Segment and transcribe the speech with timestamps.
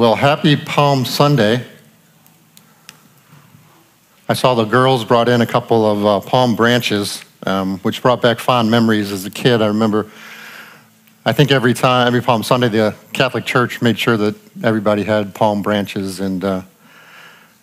[0.00, 1.62] Well, happy Palm Sunday.
[4.30, 8.22] I saw the girls brought in a couple of uh, palm branches, um, which brought
[8.22, 9.60] back fond memories as a kid.
[9.60, 10.10] I remember,
[11.26, 15.34] I think every time, every Palm Sunday, the Catholic Church made sure that everybody had
[15.34, 16.62] palm branches, and uh,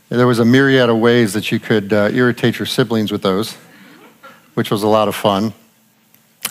[0.09, 3.55] there was a myriad of ways that you could uh, irritate your siblings with those,
[4.53, 5.53] which was a lot of fun.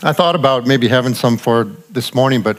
[0.03, 2.59] I thought about maybe having some for this morning, but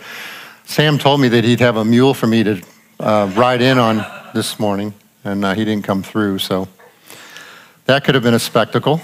[0.64, 2.62] Sam told me that he'd have a mule for me to
[3.00, 4.94] uh, ride in on this morning,
[5.24, 6.40] and uh, he didn't come through.
[6.40, 6.68] So
[7.86, 9.02] that could have been a spectacle,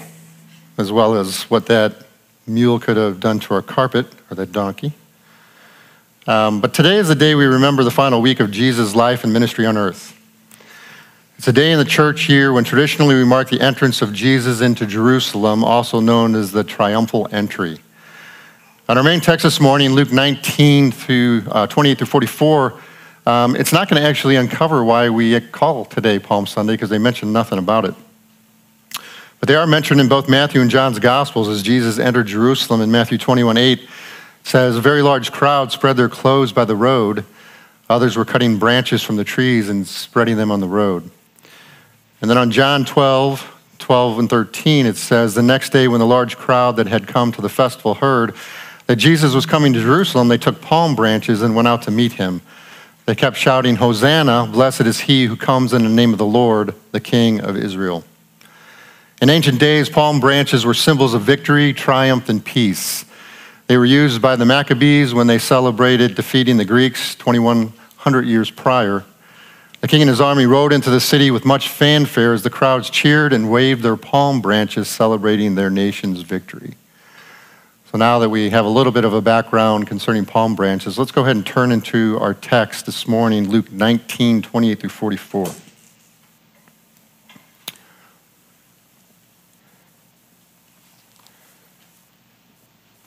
[0.78, 2.04] as well as what that
[2.46, 4.92] mule could have done to our carpet or that donkey.
[6.26, 9.32] Um, but today is the day we remember the final week of Jesus' life and
[9.32, 10.18] ministry on earth.
[11.36, 14.60] It's a day in the church year when traditionally we mark the entrance of Jesus
[14.60, 17.78] into Jerusalem, also known as the triumphal entry.
[18.88, 22.80] On our main text this morning, Luke 19 through uh, 28 through 44,
[23.26, 26.98] um, it's not going to actually uncover why we call today Palm Sunday because they
[26.98, 27.94] mention nothing about it.
[29.40, 32.90] But they are mentioned in both Matthew and John's Gospels as Jesus entered Jerusalem in
[32.90, 33.88] Matthew 21 8
[34.44, 37.24] says, A very large crowd spread their clothes by the road.
[37.88, 41.10] Others were cutting branches from the trees and spreading them on the road.
[42.20, 46.06] And then on John 12, 12 and 13, it says, The next day when the
[46.06, 48.34] large crowd that had come to the festival heard
[48.86, 52.12] that Jesus was coming to Jerusalem, they took palm branches and went out to meet
[52.12, 52.40] him.
[53.06, 56.74] They kept shouting, Hosanna, blessed is he who comes in the name of the Lord,
[56.92, 58.02] the King of Israel.
[59.20, 63.04] In ancient days, palm branches were symbols of victory, triumph, and peace.
[63.66, 69.04] They were used by the Maccabees when they celebrated defeating the Greeks 2,100 years prior.
[69.80, 72.88] The king and his army rode into the city with much fanfare as the crowds
[72.88, 76.74] cheered and waved their palm branches, celebrating their nation's victory.
[77.94, 81.12] So now that we have a little bit of a background concerning palm branches, let's
[81.12, 85.46] go ahead and turn into our text this morning, Luke 19, 28 through 44.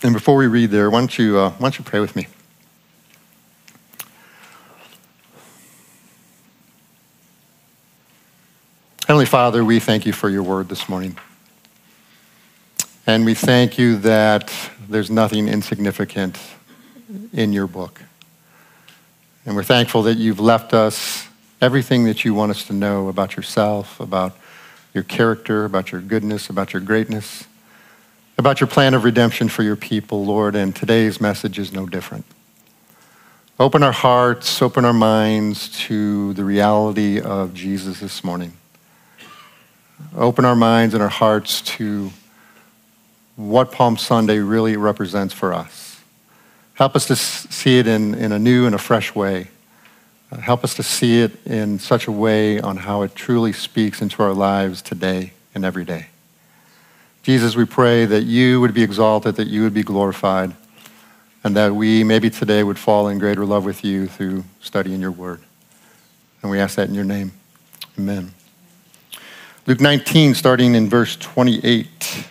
[0.04, 2.28] And before we read there, why don't you, uh, why don't you pray with me?
[9.06, 11.18] Heavenly Father, we thank you for your word this morning.
[13.10, 14.54] And we thank you that
[14.90, 16.38] there's nothing insignificant
[17.32, 18.02] in your book.
[19.46, 21.26] And we're thankful that you've left us
[21.62, 24.38] everything that you want us to know about yourself, about
[24.94, 27.46] your character, about your goodness, about your greatness,
[28.38, 30.54] about your plan of redemption for your people, Lord.
[30.54, 32.26] And today's message is no different.
[33.58, 38.52] Open our hearts, open our minds to the reality of Jesus this morning.
[40.14, 42.12] Open our minds and our hearts to
[43.38, 46.02] what Palm Sunday really represents for us.
[46.74, 49.48] Help us to see it in, in a new and a fresh way.
[50.32, 54.02] Uh, help us to see it in such a way on how it truly speaks
[54.02, 56.08] into our lives today and every day.
[57.24, 60.54] Jesus, we pray that you would be exalted, that you would be glorified,
[61.44, 65.12] and that we maybe today would fall in greater love with you through studying your
[65.12, 65.42] word.
[66.42, 67.34] And we ask that in your name.
[68.00, 68.34] Amen.
[69.68, 72.26] Luke 19, starting in verse 28.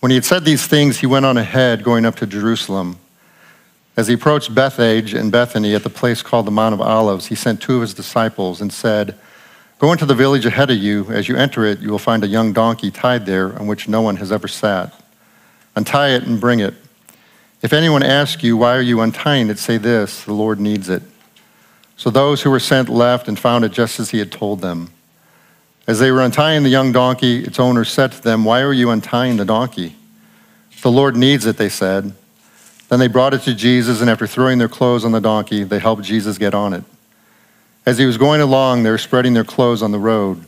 [0.00, 2.98] When he had said these things, he went on ahead, going up to Jerusalem.
[3.96, 7.34] As he approached Bethphage and Bethany at the place called the Mount of Olives, he
[7.34, 9.14] sent two of his disciples and said,
[9.78, 11.06] Go into the village ahead of you.
[11.10, 14.00] As you enter it, you will find a young donkey tied there on which no
[14.00, 14.94] one has ever sat.
[15.76, 16.74] Untie it and bring it.
[17.62, 19.58] If anyone asks you, Why are you untying it?
[19.58, 21.02] say this The Lord needs it.
[21.96, 24.90] So those who were sent left and found it just as he had told them.
[25.90, 28.90] As they were untying the young donkey, its owner said to them, Why are you
[28.90, 29.96] untying the donkey?
[30.82, 32.12] The Lord needs it, they said.
[32.88, 35.80] Then they brought it to Jesus, and after throwing their clothes on the donkey, they
[35.80, 36.84] helped Jesus get on it.
[37.84, 40.44] As he was going along, they were spreading their clothes on the road.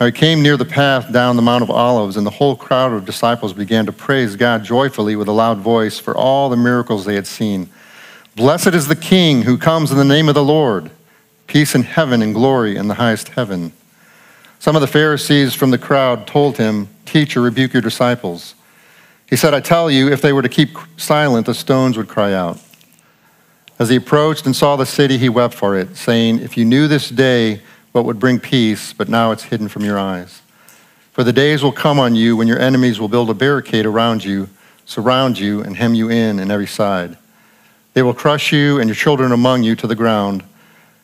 [0.00, 2.92] Now he came near the path down the Mount of Olives, and the whole crowd
[2.92, 7.04] of disciples began to praise God joyfully with a loud voice for all the miracles
[7.04, 7.70] they had seen.
[8.34, 10.90] Blessed is the King who comes in the name of the Lord.
[11.46, 13.72] Peace in heaven and glory in the highest heaven.
[14.60, 18.54] Some of the Pharisees from the crowd told him, Teacher, rebuke your disciples.
[19.28, 22.32] He said, I tell you, if they were to keep silent, the stones would cry
[22.32, 22.58] out.
[23.78, 26.88] As he approached and saw the city, he wept for it, saying, If you knew
[26.88, 27.60] this day
[27.92, 30.42] what would bring peace, but now it's hidden from your eyes.
[31.12, 34.24] For the days will come on you when your enemies will build a barricade around
[34.24, 34.48] you,
[34.86, 37.16] surround you, and hem you in on every side.
[37.94, 40.42] They will crush you and your children among you to the ground,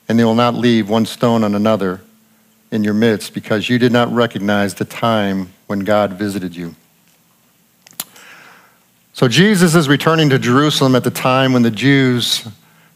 [0.09, 2.01] and they will not leave one stone on another
[2.75, 6.75] in your midst because you did not recognize the time when God visited you.
[9.13, 12.47] So Jesus is returning to Jerusalem at the time when the Jews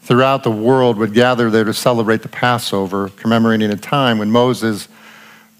[0.01, 4.89] throughout the world would gather there to celebrate the Passover, commemorating a time when Moses,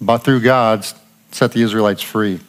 [0.02, 0.86] but through God,
[1.32, 2.40] set the Israelites free.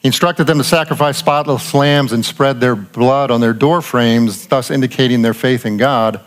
[0.00, 4.48] He instructed them to sacrifice spotless lambs and spread their blood on their door frames,
[4.48, 6.20] thus indicating their faith in God.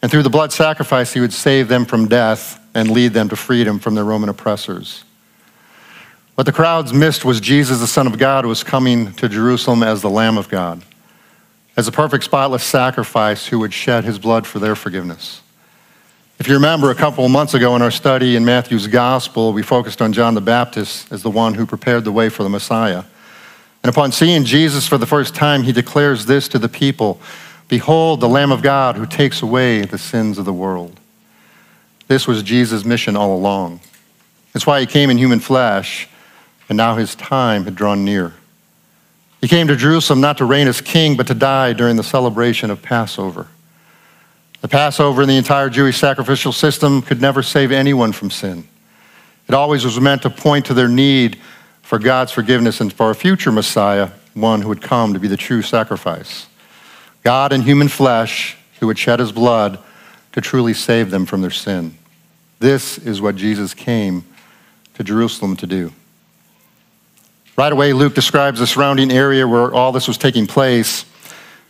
[0.00, 3.36] And through the blood sacrifice, he would save them from death and lead them to
[3.36, 5.04] freedom from their Roman oppressors.
[6.34, 10.00] What the crowds missed was Jesus, the Son of God, was coming to Jerusalem as
[10.00, 10.82] the Lamb of God,
[11.76, 15.42] as a perfect, spotless sacrifice who would shed his blood for their forgiveness.
[16.38, 20.02] If you remember, a couple months ago in our study in Matthew's Gospel, we focused
[20.02, 23.04] on John the Baptist as the one who prepared the way for the Messiah.
[23.82, 27.20] And upon seeing Jesus for the first time, he declares this to the people
[27.68, 30.98] Behold, the Lamb of God who takes away the sins of the world.
[32.08, 33.80] This was Jesus' mission all along.
[34.52, 36.08] That's why he came in human flesh,
[36.68, 38.34] and now his time had drawn near.
[39.40, 42.70] He came to Jerusalem not to reign as king, but to die during the celebration
[42.70, 43.48] of Passover.
[44.60, 48.68] The Passover and the entire Jewish sacrificial system could never save anyone from sin.
[49.48, 51.40] It always was meant to point to their need
[51.82, 55.36] for God's forgiveness and for a future Messiah, one who would come to be the
[55.36, 56.46] true sacrifice.
[57.24, 59.78] God in human flesh who would shed his blood
[60.32, 61.96] to truly save them from their sin.
[62.58, 64.24] This is what Jesus came
[64.94, 65.92] to Jerusalem to do.
[67.56, 71.04] Right away, Luke describes the surrounding area where all this was taking place.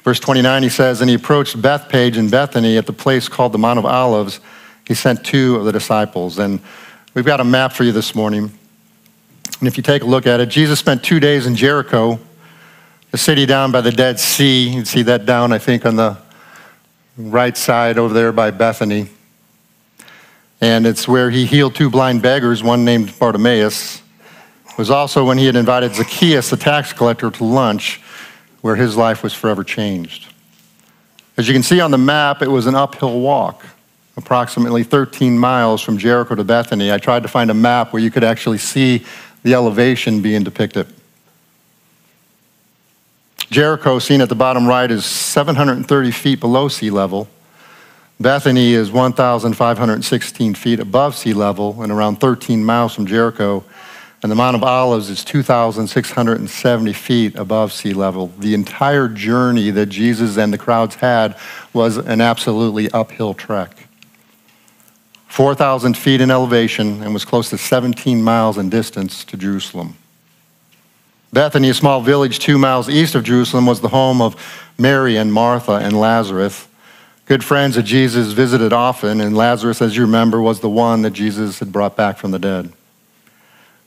[0.05, 3.59] Verse 29, he says, And he approached Bethphage and Bethany at the place called the
[3.59, 4.41] Mount of Olives.
[4.87, 6.39] He sent two of the disciples.
[6.39, 6.61] And
[7.15, 8.53] we've got a map for you this morning.
[9.59, 12.19] And if you take a look at it, Jesus spent two days in Jericho
[13.13, 14.69] a city down by the Dead Sea.
[14.69, 16.17] You can see that down, I think, on the
[17.17, 19.09] right side over there by Bethany.
[20.61, 24.01] And it's where he healed two blind beggars, one named Bartimaeus.
[24.71, 28.01] It was also when he had invited Zacchaeus, the tax collector, to lunch,
[28.61, 30.33] where his life was forever changed.
[31.37, 33.65] As you can see on the map, it was an uphill walk,
[34.17, 36.93] approximately 13 miles from Jericho to Bethany.
[36.93, 39.05] I tried to find a map where you could actually see
[39.43, 40.87] the elevation being depicted.
[43.53, 47.29] Jericho, seen at the bottom right, is 730 feet below sea level.
[48.19, 53.63] Bethany is 1,516 feet above sea level and around 13 miles from Jericho.
[54.23, 58.33] And the Mount of Olives is 2,670 feet above sea level.
[58.39, 61.37] The entire journey that Jesus and the crowds had
[61.75, 63.87] was an absolutely uphill trek.
[65.27, 69.99] 4,000 feet in elevation and was close to 17 miles in distance to Jerusalem.
[71.33, 74.37] Bethany, a small village two miles east of Jerusalem, was the home of
[74.79, 76.69] Mary and Martha and Lazarus.
[77.25, 81.13] Good friends that Jesus visited often, and Lazarus, as you remember, was the one that
[81.13, 82.73] Jesus had brought back from the dead.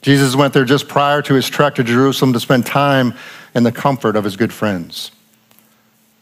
[0.01, 3.13] Jesus went there just prior to his trek to Jerusalem to spend time
[3.53, 5.11] in the comfort of his good friends.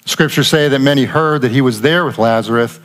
[0.06, 2.80] Scriptures say that many heard that he was there with Lazarus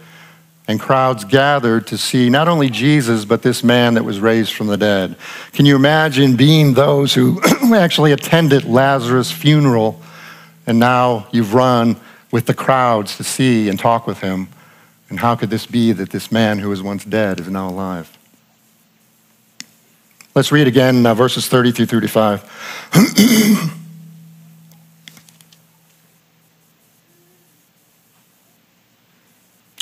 [0.69, 4.67] and crowds gathered to see not only Jesus, but this man that was raised from
[4.67, 5.17] the dead.
[5.53, 7.41] Can you imagine being those who
[7.75, 10.01] actually attended Lazarus' funeral
[10.67, 11.97] and now you've run
[12.31, 14.49] with the crowds to see and talk with him?
[15.09, 18.15] And how could this be that this man who was once dead is now alive?
[20.35, 23.73] Let's read again uh, verses 30 through 35.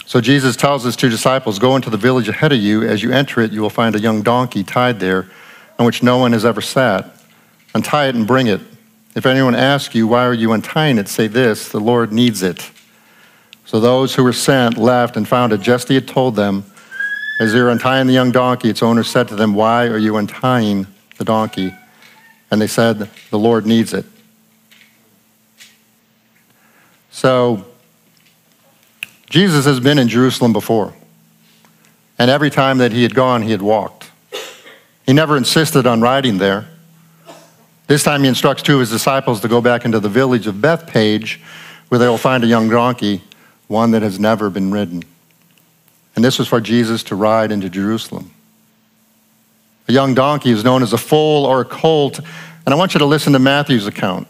[0.06, 2.84] So Jesus tells his two disciples, Go into the village ahead of you.
[2.84, 5.28] As you enter it, you will find a young donkey tied there,
[5.80, 7.12] on which no one has ever sat.
[7.74, 8.60] Untie it and bring it.
[9.16, 11.08] If anyone asks you, Why are you untying it?
[11.08, 12.70] say this The Lord needs it.
[13.64, 16.64] So those who were sent left and found it just as he had told them.
[17.40, 20.16] As they were untying the young donkey, its owner said to them, Why are you
[20.16, 20.86] untying
[21.18, 21.74] the donkey?
[22.52, 24.06] And they said, The Lord needs it.
[27.10, 27.66] So
[29.28, 30.94] Jesus has been in Jerusalem before.
[32.18, 34.10] And every time that he had gone, he had walked.
[35.04, 36.68] He never insisted on riding there.
[37.86, 40.60] This time he instructs two of his disciples to go back into the village of
[40.60, 41.40] Bethphage,
[41.88, 43.22] where they will find a young donkey,
[43.68, 45.04] one that has never been ridden.
[46.16, 48.30] And this was for Jesus to ride into Jerusalem.
[49.88, 52.18] A young donkey is known as a foal or a colt.
[52.18, 54.26] And I want you to listen to Matthew's account.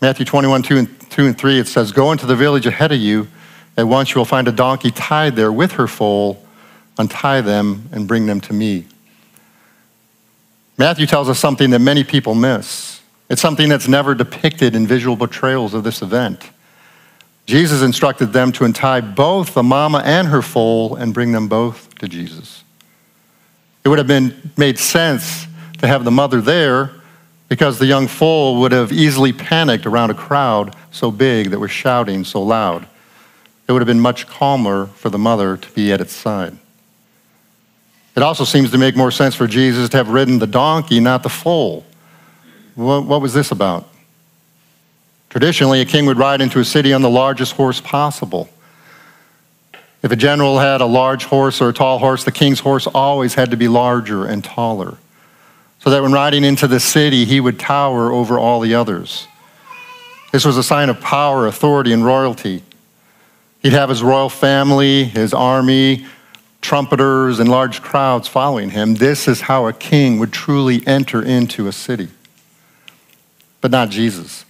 [0.00, 2.98] Matthew 21, 2 and, 2 and 3, it says, Go into the village ahead of
[2.98, 3.28] you
[3.78, 6.44] at once you will find a donkey tied there with her foal.
[6.98, 8.84] Untie them and bring them to me.
[10.76, 13.00] Matthew tells us something that many people miss.
[13.30, 16.50] It's something that's never depicted in visual portrayals of this event.
[17.46, 21.94] Jesus instructed them to untie both the mama and her foal and bring them both
[22.00, 22.64] to Jesus.
[23.84, 25.46] It would have been made sense
[25.78, 26.90] to have the mother there
[27.48, 31.70] because the young foal would have easily panicked around a crowd so big that was
[31.70, 32.86] shouting so loud.
[33.68, 36.56] It would have been much calmer for the mother to be at its side.
[38.16, 41.22] It also seems to make more sense for Jesus to have ridden the donkey, not
[41.22, 41.84] the foal.
[42.74, 43.86] What, what was this about?
[45.28, 48.48] Traditionally, a king would ride into a city on the largest horse possible.
[50.02, 53.34] If a general had a large horse or a tall horse, the king's horse always
[53.34, 54.96] had to be larger and taller,
[55.80, 59.26] so that when riding into the city, he would tower over all the others.
[60.32, 62.62] This was a sign of power, authority, and royalty.
[63.60, 66.06] He'd have his royal family, his army,
[66.60, 68.94] trumpeters, and large crowds following him.
[68.94, 72.08] This is how a king would truly enter into a city.
[73.60, 74.44] But not Jesus.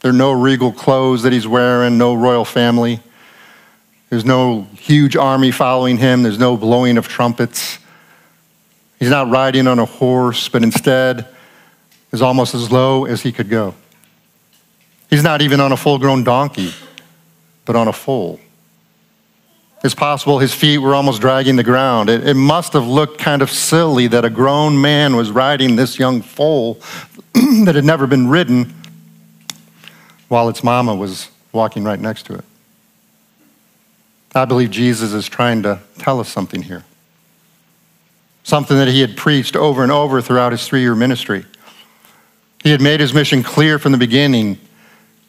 [0.00, 3.00] There are no regal clothes that he's wearing, no royal family.
[4.08, 7.78] There's no huge army following him, there's no blowing of trumpets.
[8.98, 11.26] He's not riding on a horse, but instead
[12.12, 13.74] is almost as low as he could go.
[15.08, 16.72] He's not even on a full grown donkey,
[17.70, 18.40] but on a foal.
[19.84, 22.10] It's possible his feet were almost dragging the ground.
[22.10, 25.96] It, it, must have looked kind of silly that a grown man was riding this
[25.96, 26.80] young foal
[27.34, 28.74] that had never been ridden
[30.26, 32.44] while its mama was walking right next to it.
[34.34, 36.84] I believe Jesus is trying to tell us something here.
[38.42, 41.44] Something that he had preached over and over throughout his three year ministry.
[42.64, 44.58] He had made his mission clear from the beginning.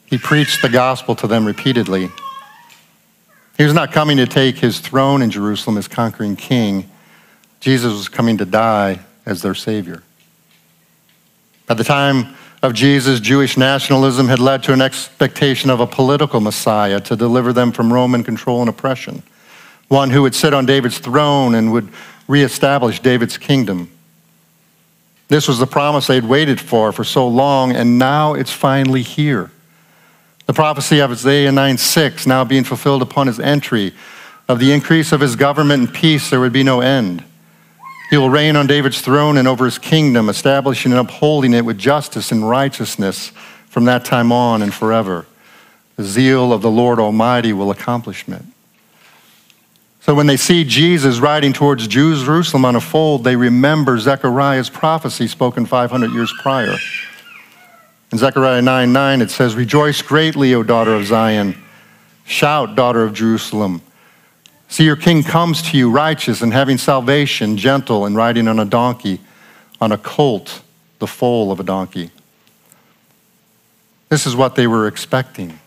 [0.06, 2.10] He preached the gospel to them repeatedly.
[3.62, 6.90] He was not coming to take his throne in Jerusalem as conquering king.
[7.60, 10.02] Jesus was coming to die as their Savior.
[11.68, 16.40] By the time of Jesus, Jewish nationalism had led to an expectation of a political
[16.40, 19.22] Messiah to deliver them from Roman control and oppression,
[19.86, 21.88] one who would sit on David's throne and would
[22.26, 23.88] reestablish David's kingdom.
[25.28, 29.52] This was the promise they'd waited for for so long, and now it's finally here.
[30.46, 33.92] The prophecy of Isaiah 9 6 now being fulfilled upon his entry.
[34.48, 37.24] Of the increase of his government and peace, there would be no end.
[38.10, 41.78] He will reign on David's throne and over his kingdom, establishing and upholding it with
[41.78, 43.32] justice and righteousness
[43.68, 45.24] from that time on and forever.
[45.96, 48.42] The zeal of the Lord Almighty will accomplish it.
[50.00, 55.28] So when they see Jesus riding towards Jerusalem on a fold, they remember Zechariah's prophecy
[55.28, 56.74] spoken 500 years prior.
[58.12, 61.56] In Zechariah 9 9, it says, Rejoice greatly, O daughter of Zion.
[62.24, 63.80] Shout, daughter of Jerusalem.
[64.68, 68.64] See, your king comes to you righteous and having salvation, gentle and riding on a
[68.64, 69.20] donkey,
[69.80, 70.62] on a colt,
[70.98, 72.10] the foal of a donkey.
[74.08, 75.58] This is what they were expecting.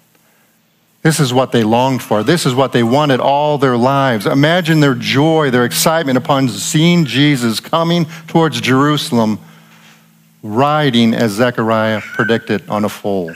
[1.01, 2.23] This is what they longed for.
[2.23, 4.25] This is what they wanted all their lives.
[4.25, 9.39] Imagine their joy, their excitement upon seeing Jesus coming towards Jerusalem,
[10.45, 13.33] riding as Zechariah predicted on a foal.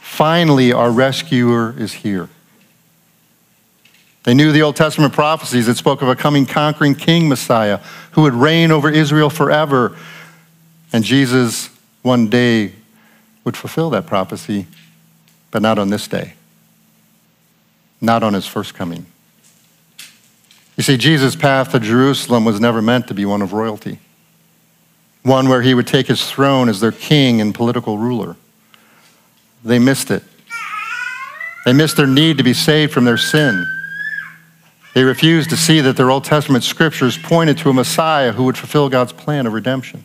[0.00, 2.28] Finally, our rescuer is here.
[4.22, 7.80] They knew the Old Testament prophecies that spoke of a coming conquering king Messiah
[8.12, 9.96] who would reign over Israel forever.
[10.92, 11.68] And Jesus
[12.02, 12.72] one day
[13.44, 14.66] would fulfill that prophecy,
[15.50, 16.34] but not on this day,
[18.00, 19.06] not on his first coming.
[20.76, 23.98] You see, Jesus' path to Jerusalem was never meant to be one of royalty,
[25.26, 28.36] one where he would take his throne as their king and political ruler.
[29.64, 30.22] They missed it.
[31.64, 33.66] They missed their need to be saved from their sin.
[34.94, 38.56] They refused to see that their Old Testament scriptures pointed to a Messiah who would
[38.56, 40.04] fulfill God's plan of redemption.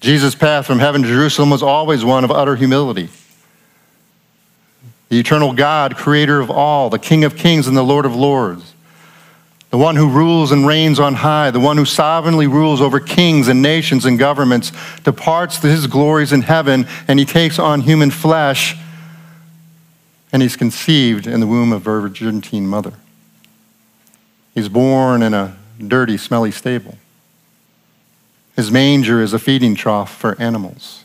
[0.00, 3.08] Jesus' path from heaven to Jerusalem was always one of utter humility.
[5.08, 8.73] The eternal God, creator of all, the King of kings and the Lord of lords,
[9.74, 13.48] the one who rules and reigns on high, the one who sovereignly rules over kings
[13.48, 14.70] and nations and governments,
[15.02, 18.76] departs to his glories in heaven, and he takes on human flesh,
[20.30, 22.92] and he's conceived in the womb of a virgin mother.
[24.54, 26.96] He's born in a dirty, smelly stable.
[28.54, 31.02] His manger is a feeding trough for animals.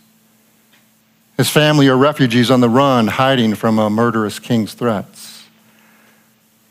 [1.38, 5.48] His family are refugees on the run, hiding from a murderous king's threats.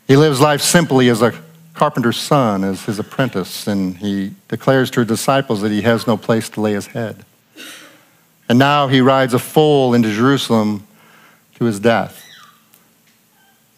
[0.07, 1.33] He lives life simply as a
[1.79, 6.17] carpenter's son, as his apprentice, and he declares to his disciples that he has no
[6.17, 7.25] place to lay his head.
[8.47, 10.85] And now he rides a foal into Jerusalem
[11.55, 12.25] to his death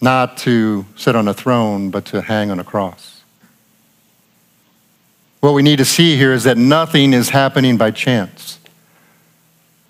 [0.01, 3.21] not to sit on a throne, but to hang on a cross.
[5.39, 8.59] What we need to see here is that nothing is happening by chance.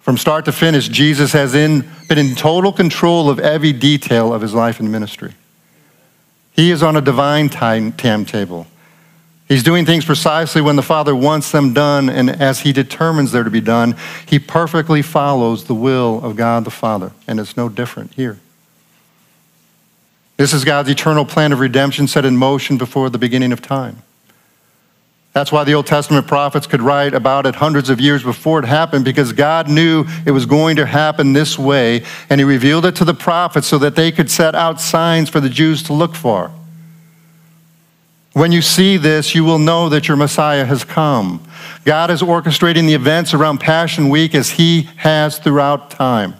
[0.01, 4.41] From start to finish, Jesus has in, been in total control of every detail of
[4.41, 5.33] his life and ministry.
[6.51, 8.67] He is on a divine time, timetable.
[9.47, 13.43] He's doing things precisely when the Father wants them done, and as He determines they're
[13.43, 17.11] to be done, He perfectly follows the will of God the Father.
[17.27, 18.39] And it's no different here.
[20.37, 24.03] This is God's eternal plan of redemption set in motion before the beginning of time.
[25.33, 28.65] That's why the Old Testament prophets could write about it hundreds of years before it
[28.65, 32.95] happened because God knew it was going to happen this way, and He revealed it
[32.97, 36.15] to the prophets so that they could set out signs for the Jews to look
[36.15, 36.51] for.
[38.33, 41.45] When you see this, you will know that your Messiah has come.
[41.83, 46.35] God is orchestrating the events around Passion Week as He has throughout time.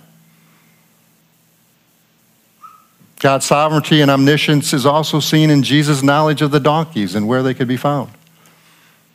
[3.20, 7.44] God's sovereignty and omniscience is also seen in Jesus' knowledge of the donkeys and where
[7.44, 8.10] they could be found,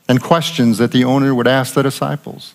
[0.09, 2.55] and questions that the owner would ask the disciples.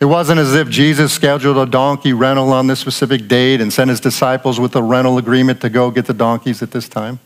[0.00, 3.90] It wasn't as if Jesus scheduled a donkey rental on this specific date and sent
[3.90, 7.18] his disciples with a rental agreement to go get the donkeys at this time.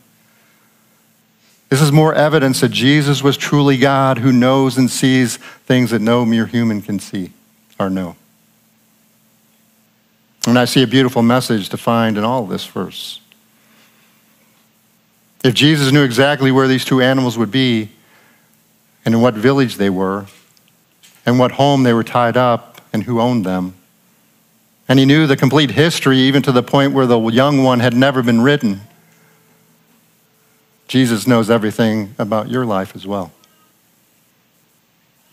[1.68, 6.00] This is more evidence that Jesus was truly God who knows and sees things that
[6.00, 7.32] no mere human can see
[7.78, 8.16] or know.
[10.46, 13.20] And I see a beautiful message to find in all this verse.
[15.44, 17.90] If Jesus knew exactly where these two animals would be,
[19.04, 20.26] and in what village they were,
[21.24, 23.74] and what home they were tied up, and who owned them,
[24.88, 27.94] and he knew the complete history, even to the point where the young one had
[27.94, 28.82] never been written,
[30.86, 33.32] Jesus knows everything about your life as well.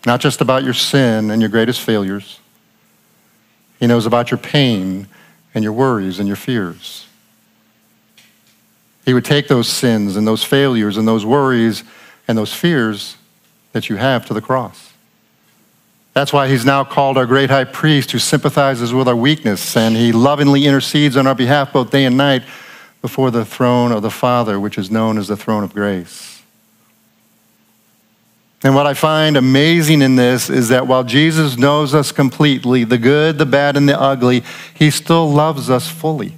[0.06, 2.40] Not just about your sin and your greatest failures.
[3.78, 5.08] He knows about your pain
[5.54, 7.06] and your worries and your fears.
[9.04, 11.84] He would take those sins and those failures and those worries
[12.26, 13.16] and those fears
[13.72, 14.92] that you have to the cross.
[16.12, 19.96] That's why he's now called our great high priest who sympathizes with our weakness and
[19.96, 22.42] he lovingly intercedes on our behalf both day and night
[23.00, 26.42] before the throne of the Father, which is known as the throne of grace.
[28.62, 32.98] And what I find amazing in this is that while Jesus knows us completely, the
[32.98, 34.42] good, the bad, and the ugly,
[34.74, 36.34] he still loves us fully.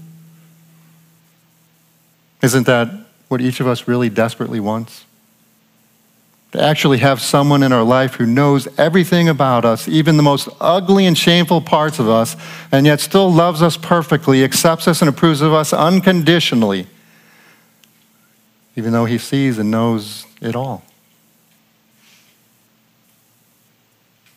[2.42, 2.90] Isn't that
[3.26, 5.04] what each of us really desperately wants?
[6.52, 10.48] To actually have someone in our life who knows everything about us, even the most
[10.60, 12.36] ugly and shameful parts of us,
[12.70, 16.86] and yet still loves us perfectly, accepts us and approves of us unconditionally,
[18.76, 20.84] even though he sees and knows it all.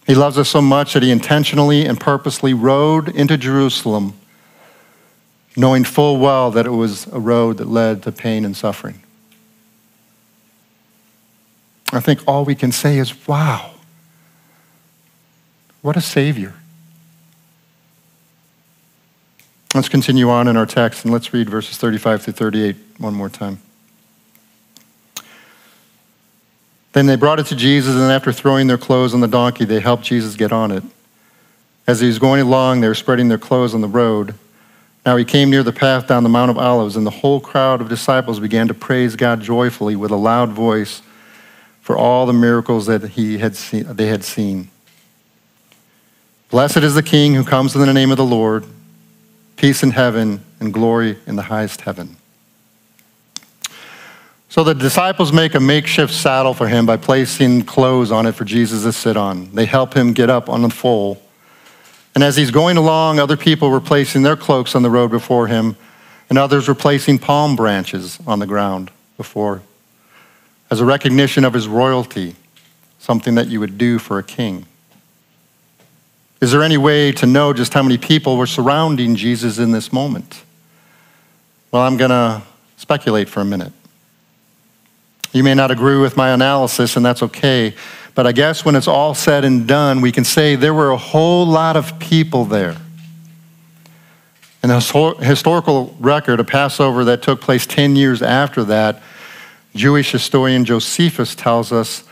[0.08, 4.13] He loves us so much that he intentionally and purposely rode into Jerusalem,
[5.58, 9.01] knowing full well that it was a road that led to pain and suffering.
[11.95, 13.71] I think all we can say is, wow,
[15.81, 16.53] what a Savior.
[19.73, 23.29] Let's continue on in our text and let's read verses 35 through 38 one more
[23.29, 23.60] time.
[26.93, 29.81] Then they brought it to Jesus, and after throwing their clothes on the donkey, they
[29.81, 30.81] helped Jesus get on it.
[31.86, 34.34] As he was going along, they were spreading their clothes on the road.
[35.05, 37.81] Now he came near the path down the Mount of Olives, and the whole crowd
[37.81, 41.01] of disciples began to praise God joyfully with a loud voice
[41.85, 44.69] for all the miracles that he had seen, they had seen.
[46.49, 48.65] Blessed is the King who comes in the name of the Lord,
[49.55, 52.17] peace in heaven and glory in the highest heaven.
[54.49, 58.45] So the disciples make a makeshift saddle for him by placing clothes on it for
[58.45, 59.53] Jesus to sit on.
[59.53, 61.21] They help him get up on the foal.
[62.15, 65.45] And as he's going along, other people were placing their cloaks on the road before
[65.45, 65.77] him,
[66.31, 69.61] and others were placing palm branches on the ground before
[70.69, 72.36] as a recognition of his royalty,
[72.99, 74.65] something that you would do for a king?
[76.41, 79.93] Is there any way to know just how many people were surrounding Jesus in this
[79.93, 80.43] moment?
[81.71, 82.41] Well, I'm going to
[82.78, 83.71] speculate for a minute.
[85.32, 87.73] You may not agree with my analysis, and that's okay.
[88.13, 90.97] But I guess when it's all said and done, we can say there were a
[90.97, 92.78] whole lot of people there.
[94.63, 99.04] In the historical record, a Passover that took place 10 years after that
[99.75, 102.03] Jewish historian Josephus tells us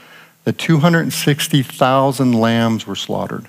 [0.43, 3.47] that 260,000 lambs were slaughtered.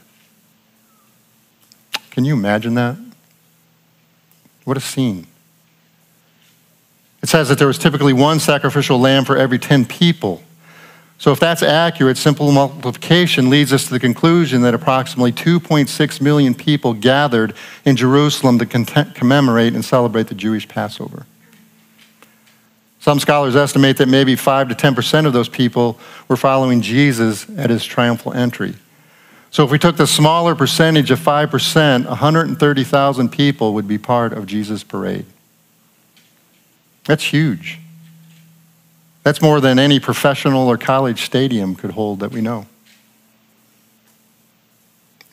[2.11, 2.97] Can you imagine that?
[4.65, 5.27] What a scene.
[7.23, 10.43] It says that there was typically one sacrificial lamb for every 10 people.
[11.19, 16.55] So, if that's accurate, simple multiplication leads us to the conclusion that approximately 2.6 million
[16.55, 21.25] people gathered in Jerusalem to commemorate and celebrate the Jewish Passover.
[23.05, 27.69] Some scholars estimate that maybe 5 to 10% of those people were following Jesus at
[27.69, 28.77] his triumphal entry.
[29.51, 34.47] So if we took the smaller percentage of 5%, 130,000 people would be part of
[34.47, 35.27] Jesus' parade.
[37.05, 37.79] That's huge.
[39.23, 42.65] That's more than any professional or college stadium could hold that we know.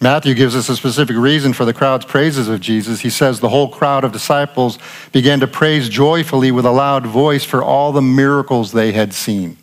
[0.02, 3.02] Matthew gives us a specific reason for the crowd's praises of Jesus.
[3.02, 4.80] He says the whole crowd of disciples
[5.12, 9.58] began to praise joyfully with a loud voice for all the miracles they had seen.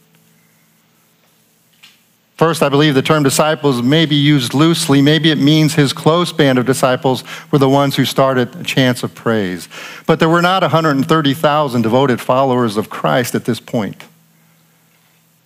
[2.37, 5.03] First, I believe the term disciples may be used loosely.
[5.03, 9.03] Maybe it means his close band of disciples were the ones who started a chance
[9.03, 9.69] of praise.
[10.07, 14.05] But there were not 130,000 devoted followers of Christ at this point.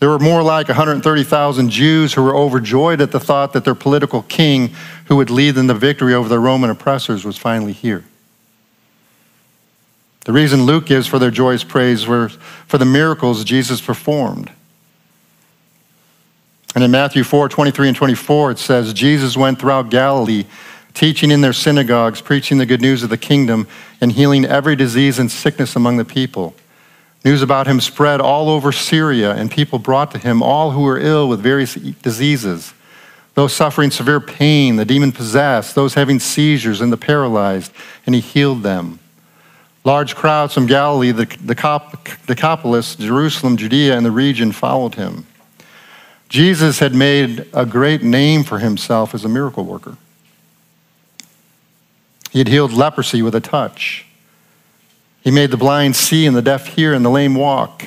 [0.02, 4.22] There were more like 130,000 Jews who were overjoyed at the thought that their political
[4.22, 8.02] king, who would lead them to victory over the Roman oppressors, was finally here.
[10.24, 12.30] The reason Luke gives for their joyous praise were
[12.66, 14.50] for the miracles Jesus performed.
[16.74, 20.46] And in Matthew 4 23 and 24, it says, Jesus went throughout Galilee,
[20.94, 23.68] teaching in their synagogues, preaching the good news of the kingdom,
[24.00, 26.56] and healing every disease and sickness among the people.
[27.24, 30.98] News about him spread all over Syria, and people brought to him all who were
[30.98, 32.74] ill with various diseases
[33.35, 37.72] those suffering severe pain, the demon possessed, those having seizures, and the paralyzed,
[38.04, 38.98] and he healed them.
[39.85, 41.24] Large crowds from Galilee, the
[42.26, 45.26] Decapolis, Jerusalem, Judea, and the region followed him.
[46.28, 49.96] Jesus had made a great name for himself as a miracle worker.
[52.30, 54.06] He had healed leprosy with a touch.
[55.22, 57.87] He made the blind see and the deaf hear and the lame walk.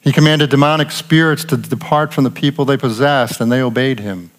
[0.00, 4.30] He commanded demonic spirits to depart from the people they possessed, and they obeyed him.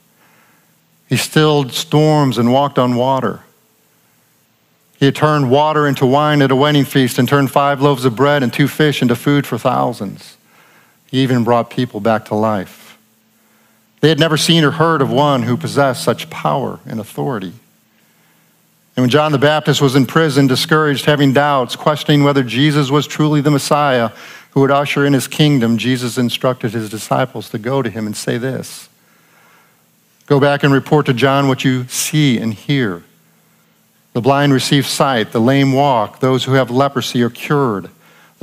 [1.07, 3.41] He stilled storms and walked on water.
[4.97, 8.15] He had turned water into wine at a wedding feast and turned five loaves of
[8.15, 10.37] bread and two fish into food for thousands.
[11.07, 12.97] He even brought people back to life.
[13.99, 17.53] They had never seen or heard of one who possessed such power and authority.
[18.95, 23.07] And when John the Baptist was in prison, discouraged, having doubts, questioning whether Jesus was
[23.07, 24.11] truly the Messiah
[24.51, 28.15] who would usher in his kingdom, Jesus instructed his disciples to go to him and
[28.15, 28.87] say this
[30.27, 33.03] Go back and report to John what you see and hear.
[34.13, 37.89] The blind receive sight, the lame walk, those who have leprosy are cured.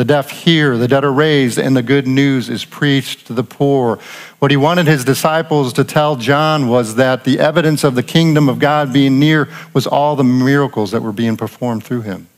[0.01, 3.45] The deaf hear, the dead are raised, and the good news is preached to the
[3.45, 3.99] poor.
[4.39, 8.49] What he wanted his disciples to tell John was that the evidence of the kingdom
[8.49, 12.29] of God being near was all the miracles that were being performed through him.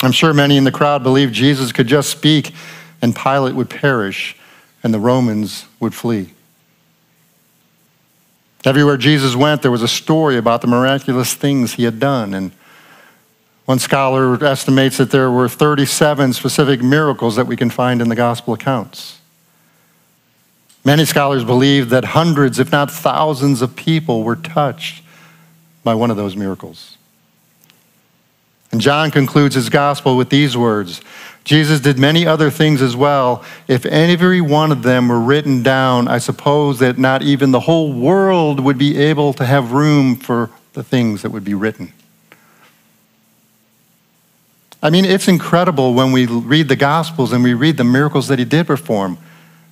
[0.00, 2.54] I'm sure many in the crowd believed Jesus could just speak
[3.02, 4.34] and Pilate would perish
[4.82, 6.32] and the Romans would flee.
[8.64, 12.32] Everywhere Jesus went, there was a story about the miraculous things he had done.
[12.32, 12.52] And
[13.66, 18.14] one scholar estimates that there were 37 specific miracles that we can find in the
[18.14, 19.18] gospel accounts.
[20.84, 25.02] Many scholars believe that hundreds, if not thousands, of people were touched
[25.82, 26.96] by one of those miracles.
[28.70, 31.00] And John concludes his gospel with these words
[31.42, 33.44] Jesus did many other things as well.
[33.68, 37.92] If every one of them were written down, I suppose that not even the whole
[37.92, 41.92] world would be able to have room for the things that would be written.
[44.82, 48.38] I mean, it's incredible when we read the Gospels and we read the miracles that
[48.38, 49.18] he did perform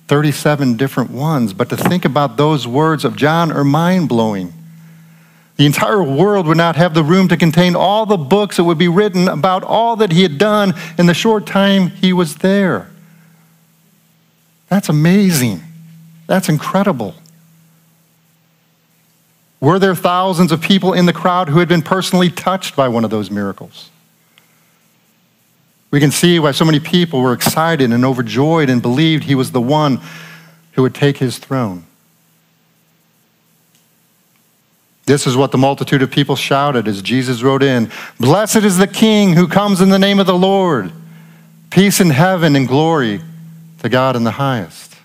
[0.07, 1.53] 37 different ones.
[1.53, 4.53] But to think about those words of John are mind blowing.
[5.57, 8.77] The entire world would not have the room to contain all the books that would
[8.77, 12.89] be written about all that he had done in the short time he was there.
[14.67, 15.61] That's amazing.
[16.27, 17.15] That's incredible.
[19.61, 23.05] Were there thousands of people in the crowd who had been personally touched by one
[23.05, 23.89] of those miracles?
[25.95, 29.53] We can see why so many people were excited and overjoyed and believed he was
[29.53, 30.01] the one
[30.73, 31.85] who would take his throne.
[35.05, 38.87] This is what the multitude of people shouted as Jesus rode in Blessed is the
[38.87, 40.91] King who comes in the name of the Lord.
[41.69, 43.21] Peace in heaven and glory
[43.79, 44.97] to God in the highest.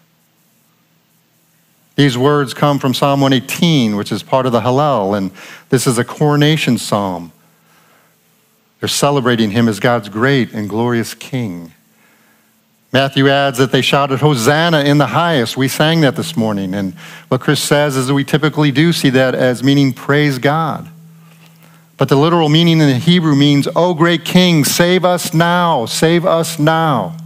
[1.95, 5.31] These words come from Psalm 118, which is part of the Hallel, and
[5.69, 7.31] this is a coronation psalm.
[8.81, 11.73] They're celebrating him as God's great and glorious King.
[12.93, 15.57] Matthew adds that they shouted, Hosanna in the highest.
[15.57, 16.75] We sang that this morning.
[16.75, 16.95] And
[17.29, 20.89] what Chris says is that we typically do see that as meaning praise God.
[21.97, 26.25] But the literal meaning in the Hebrew means, O great King, save us now, save
[26.25, 27.17] us now.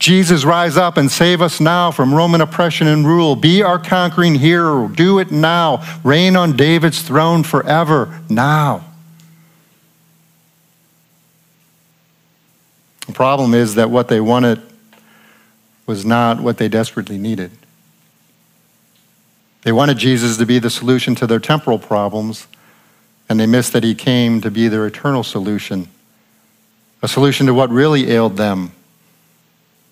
[0.00, 3.36] Jesus, rise up and save us now from Roman oppression and rule.
[3.36, 4.88] Be our conquering hero.
[4.88, 5.84] Do it now.
[6.02, 8.87] Reign on David's throne forever now.
[13.08, 14.60] The problem is that what they wanted
[15.86, 17.50] was not what they desperately needed.
[19.62, 22.46] They wanted Jesus to be the solution to their temporal problems,
[23.26, 25.88] and they missed that he came to be their eternal solution,
[27.02, 28.72] a solution to what really ailed them,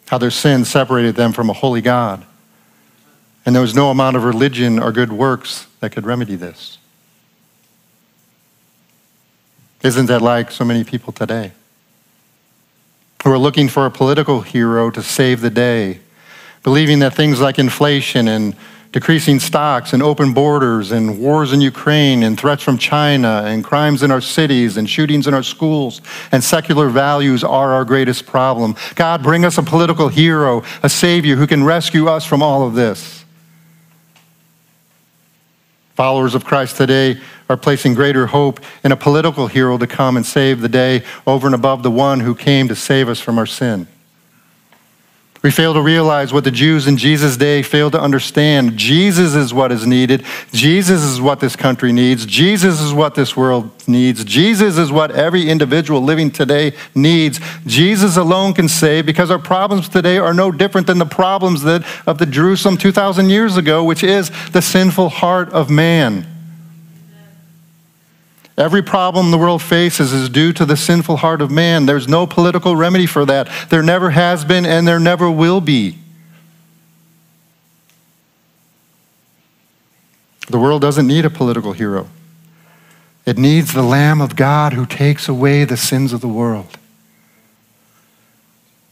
[0.09, 2.22] how their sin separated them from a holy God,
[3.46, 6.79] And there was no amount of religion or good works that could remedy this.
[9.83, 11.52] Isn't that like so many people today?
[13.27, 15.99] Who are looking for a political hero to save the day,
[16.62, 18.55] believing that things like inflation and
[18.93, 24.05] decreasing stocks and open borders and wars in Ukraine and threats from China and crimes
[24.05, 28.77] in our cities and shootings in our schools and secular values are our greatest problem.
[28.95, 32.75] God, bring us a political hero, a savior who can rescue us from all of
[32.75, 33.15] this.
[35.97, 40.27] Followers of Christ today are placing greater hope in a political hero to come and
[40.27, 43.47] save the day over and above the one who came to save us from our
[43.47, 43.87] sin.
[45.42, 48.77] We fail to realize what the Jews in Jesus' day failed to understand.
[48.77, 50.25] Jesus is what is needed.
[50.53, 52.27] Jesus is what this country needs.
[52.27, 54.25] Jesus is what this world needs.
[54.25, 57.40] Jesus is what every individual living today needs.
[57.66, 61.85] Jesus alone can save because our problems today are no different than the problems that,
[62.07, 66.27] of the Jerusalem 2,000 years ago, which is the sinful heart of man.
[68.59, 71.85] Every problem the world faces is due to the sinful heart of man.
[71.85, 73.51] There's no political remedy for that.
[73.69, 75.99] There never has been, and there never will be.
[80.49, 82.09] The world doesn't need a political hero,
[83.27, 86.76] it needs the Lamb of God who takes away the sins of the world.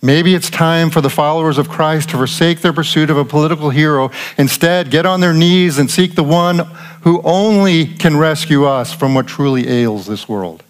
[0.05, 3.71] Maybe it's time for the followers of Christ to forsake their pursuit of a political
[3.71, 4.11] hero.
[4.37, 6.59] Instead, get on their knees and seek the one
[7.05, 10.63] who only can rescue us from what truly ails this world.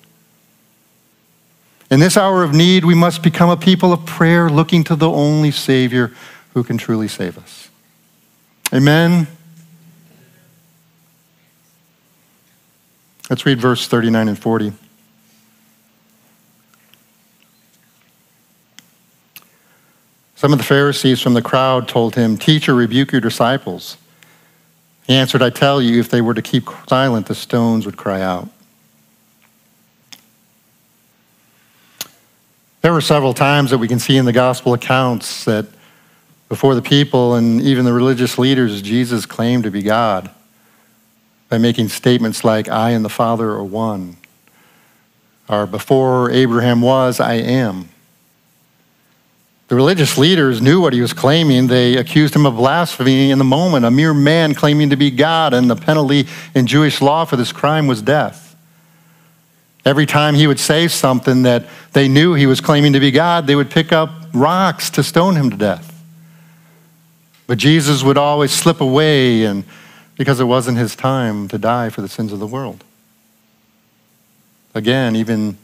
[1.90, 5.10] In this hour of need, we must become a people of prayer looking to the
[5.10, 6.12] only Savior
[6.52, 7.70] who can truly save us.
[8.72, 9.26] Amen.
[13.28, 14.74] Let's read verse 39 and 40.
[20.44, 23.96] Some of the Pharisees from the crowd told him, Teacher, rebuke your disciples.
[25.06, 28.20] He answered, I tell you, if they were to keep silent, the stones would cry
[28.20, 28.50] out.
[32.82, 35.64] There were several times that we can see in the gospel accounts that
[36.50, 40.30] before the people and even the religious leaders, Jesus claimed to be God
[41.48, 44.18] by making statements like, I and the Father are one.
[45.48, 47.88] Or before Abraham was, I am.
[49.68, 51.68] The religious leaders knew what he was claiming.
[51.68, 55.54] They accused him of blasphemy in the moment, a mere man claiming to be God,
[55.54, 58.56] and the penalty in Jewish law for this crime was death.
[59.84, 63.46] Every time he would say something that they knew he was claiming to be God,
[63.46, 65.90] they would pick up rocks to stone him to death.
[67.46, 69.64] But Jesus would always slip away and
[70.16, 72.84] because it wasn't his time to die for the sins of the world.
[74.74, 75.58] Again, even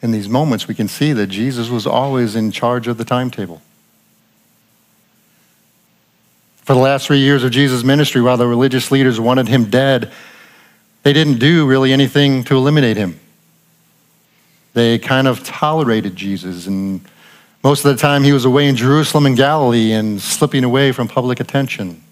[0.00, 3.60] in these moments, we can see that Jesus was always in charge of the timetable.
[6.62, 10.12] For the last three years of Jesus' ministry, while the religious leaders wanted him dead,
[11.02, 13.18] they didn't do really anything to eliminate him.
[14.74, 17.00] They kind of tolerated Jesus, and
[17.64, 21.08] most of the time he was away in Jerusalem and Galilee and slipping away from
[21.08, 22.02] public attention.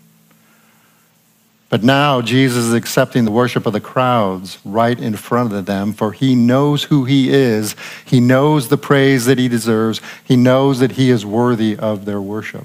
[1.69, 5.93] But now Jesus is accepting the worship of the crowds right in front of them,
[5.93, 7.75] for he knows who he is.
[8.05, 10.01] He knows the praise that he deserves.
[10.25, 12.65] He knows that he is worthy of their worship.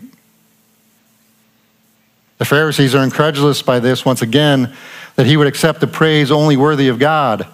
[2.38, 4.74] The Pharisees are incredulous by this once again,
[5.16, 7.48] that he would accept the praise only worthy of God.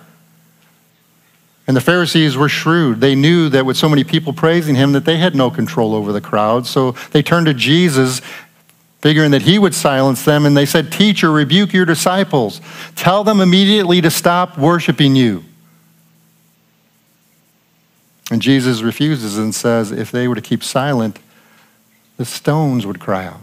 [1.68, 3.02] And the Pharisees were shrewd.
[3.02, 6.14] They knew that with so many people praising him that they had no control over
[6.14, 6.66] the crowd.
[6.66, 8.22] So they turned to Jesus
[9.00, 10.46] figuring that he would silence them.
[10.46, 12.62] And they said, Teacher, rebuke your disciples.
[12.96, 15.44] Tell them immediately to stop worshiping you.
[18.30, 21.20] And Jesus refuses and says, If they were to keep silent,
[22.18, 23.42] the stones would cry out.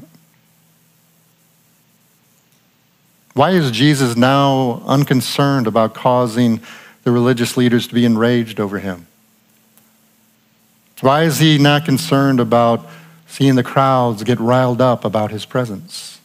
[3.33, 6.61] Why is Jesus now unconcerned about causing
[7.03, 9.07] the religious leaders to be enraged over him?
[11.01, 12.87] Why is he not concerned about
[13.27, 16.21] seeing the crowds get riled up about his presence.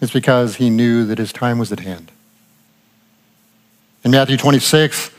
[0.00, 2.12] It's because he knew that his time was at hand.
[4.04, 5.10] In Matthew 26,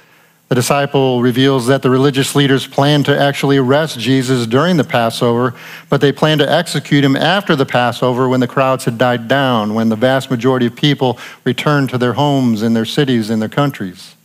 [0.48, 5.54] the disciple reveals that the religious leaders planned to actually arrest Jesus during the Passover,
[5.90, 9.76] but they planned to execute him after the Passover when the crowds had died down,
[9.76, 13.50] when the vast majority of people returned to their homes in their cities and their
[13.50, 14.16] countries.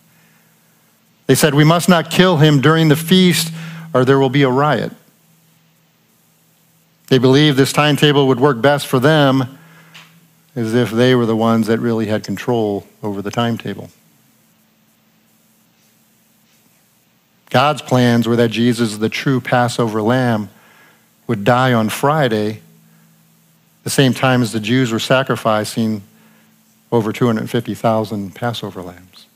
[1.27, 3.53] They said, We must not kill him during the feast,
[3.92, 4.92] or there will be a riot.
[7.08, 9.58] They believed this timetable would work best for them
[10.56, 13.90] as if they were the ones that really had control over the timetable.
[17.50, 20.48] God's plans were that Jesus, the true Passover lamb,
[21.26, 22.60] would die on Friday
[23.84, 26.02] the same time as the Jews were sacrificing
[26.90, 29.26] over 250,000 Passover lambs.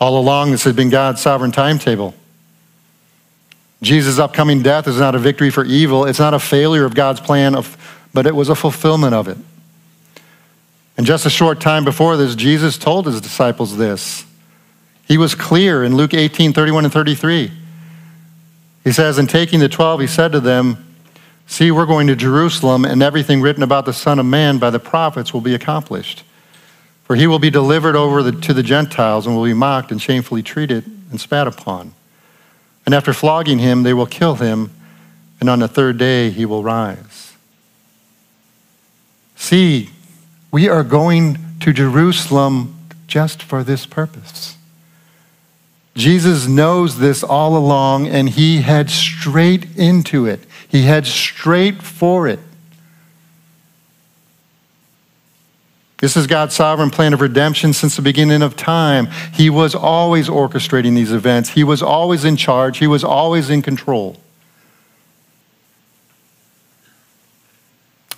[0.00, 2.14] All along, this had been God's sovereign timetable.
[3.82, 7.20] Jesus' upcoming death is not a victory for evil, it's not a failure of God's
[7.20, 7.76] plan, of,
[8.12, 9.38] but it was a fulfillment of it.
[10.96, 14.26] And just a short time before this, Jesus told his disciples this.
[15.08, 17.50] He was clear in Luke 18 31 and 33.
[18.84, 20.86] He says, In taking the 12, he said to them,
[21.46, 24.78] See, we're going to Jerusalem, and everything written about the Son of Man by the
[24.78, 26.22] prophets will be accomplished.
[27.04, 30.00] For he will be delivered over the, to the Gentiles and will be mocked and
[30.00, 31.92] shamefully treated and spat upon.
[32.90, 34.72] And after flogging him, they will kill him,
[35.40, 37.34] and on the third day he will rise.
[39.36, 39.90] See,
[40.50, 42.76] we are going to Jerusalem
[43.06, 44.56] just for this purpose.
[45.94, 50.40] Jesus knows this all along, and he heads straight into it.
[50.68, 52.40] He heads straight for it.
[56.00, 59.06] This is God's sovereign plan of redemption since the beginning of time.
[59.34, 63.60] He was always orchestrating these events, He was always in charge, He was always in
[63.60, 64.16] control.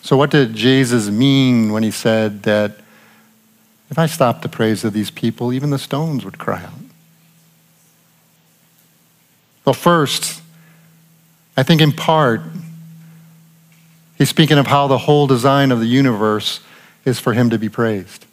[0.01, 2.77] So, what did Jesus mean when He said that
[3.91, 6.73] if I stopped the praise of these people, even the stones would cry out?
[9.65, 10.41] Well, first,
[11.57, 12.43] I think in part,
[14.17, 16.61] he's speaking of how the whole design of the universe
[17.05, 18.27] is for him to be praised.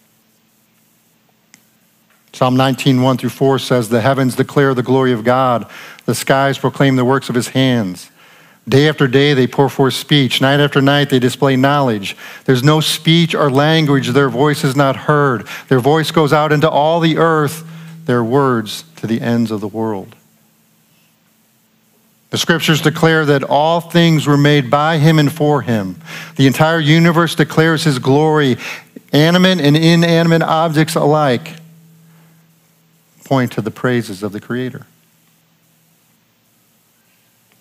[2.33, 5.69] Psalm 19, 1 through 4 says, The heavens declare the glory of God,
[6.05, 8.11] the skies proclaim the works of his hands.
[8.67, 10.41] Day after day they pour forth speech.
[10.41, 12.15] Night after night they display knowledge.
[12.45, 15.47] There's no speech or language, their voice is not heard.
[15.69, 17.65] Their voice goes out into all the earth,
[18.05, 20.15] their words to the ends of the world.
[22.29, 25.99] The scriptures declare that all things were made by him and for him.
[26.35, 28.57] The entire universe declares his glory.
[29.11, 31.55] Animate and inanimate objects alike
[33.23, 34.85] point to the praises of the Creator.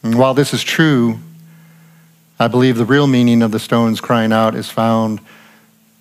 [0.02, 1.18] And while this is true,
[2.38, 5.20] I believe the real meaning of the stones crying out is found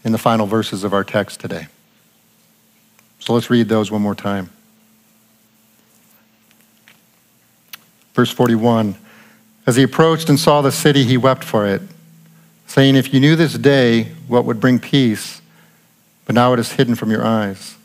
[0.04, 1.68] in the final verses of our text today.
[3.20, 4.50] So let's read those one more time.
[8.18, 8.96] Verse 41
[9.68, 11.84] As he approached and saw the city, he wept for it,
[12.66, 15.40] saying, If you knew this day what would bring peace,
[16.26, 17.76] but now it is hidden from your eyes.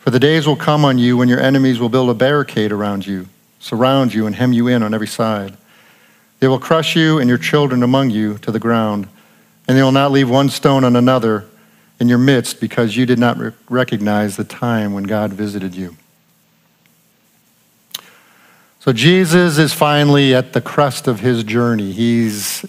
[0.00, 3.06] For the days will come on you when your enemies will build a barricade around
[3.06, 3.28] you,
[3.60, 5.56] surround you, and hem you in on every side.
[6.40, 9.06] They will crush you and your children among you to the ground,
[9.68, 11.44] and they will not leave one stone on another
[12.00, 13.38] in your midst because you did not
[13.70, 15.96] recognize the time when God visited you.
[18.84, 21.90] So Jesus is finally at the crest of his journey.
[21.90, 22.66] He's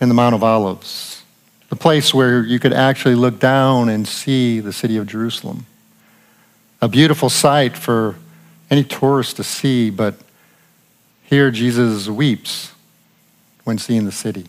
[0.00, 1.22] in the Mount of Olives,
[1.68, 5.66] the place where you could actually look down and see the city of Jerusalem.
[6.80, 8.16] A beautiful sight for
[8.68, 10.16] any tourist to see, but
[11.22, 12.72] here Jesus weeps
[13.62, 14.46] when seeing the city.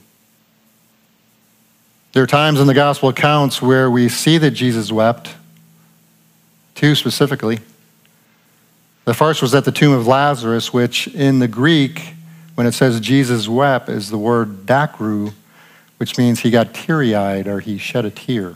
[2.13, 5.35] There are times in the gospel accounts where we see that Jesus wept,
[6.73, 7.59] two specifically.
[9.05, 12.13] The first was at the tomb of Lazarus, which in the Greek,
[12.55, 15.33] when it says Jesus wept, is the word dakru,
[15.97, 18.55] which means he got teary eyed or he shed a tear.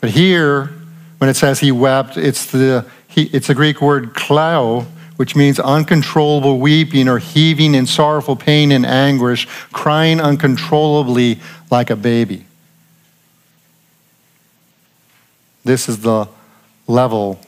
[0.00, 0.70] But here,
[1.18, 5.60] when it says he wept, it's the, he, it's the Greek word klao, which means
[5.60, 11.38] uncontrollable weeping or heaving in sorrowful pain and anguish, crying uncontrollably
[11.70, 12.46] like a baby.
[15.64, 16.26] This is the
[16.88, 17.38] level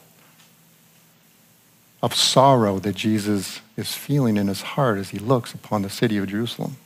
[2.04, 6.18] of sorrow that Jesus is feeling in his heart as he looks upon the city
[6.18, 6.76] of Jerusalem.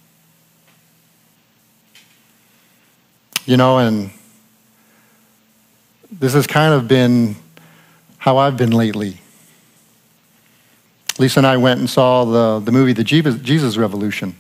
[3.45, 4.13] You know, and
[6.13, 7.35] this has kind of been
[8.19, 9.19] how I've been lately.
[11.19, 14.37] Lisa and I went and saw the, the movie The Jesus Revolution.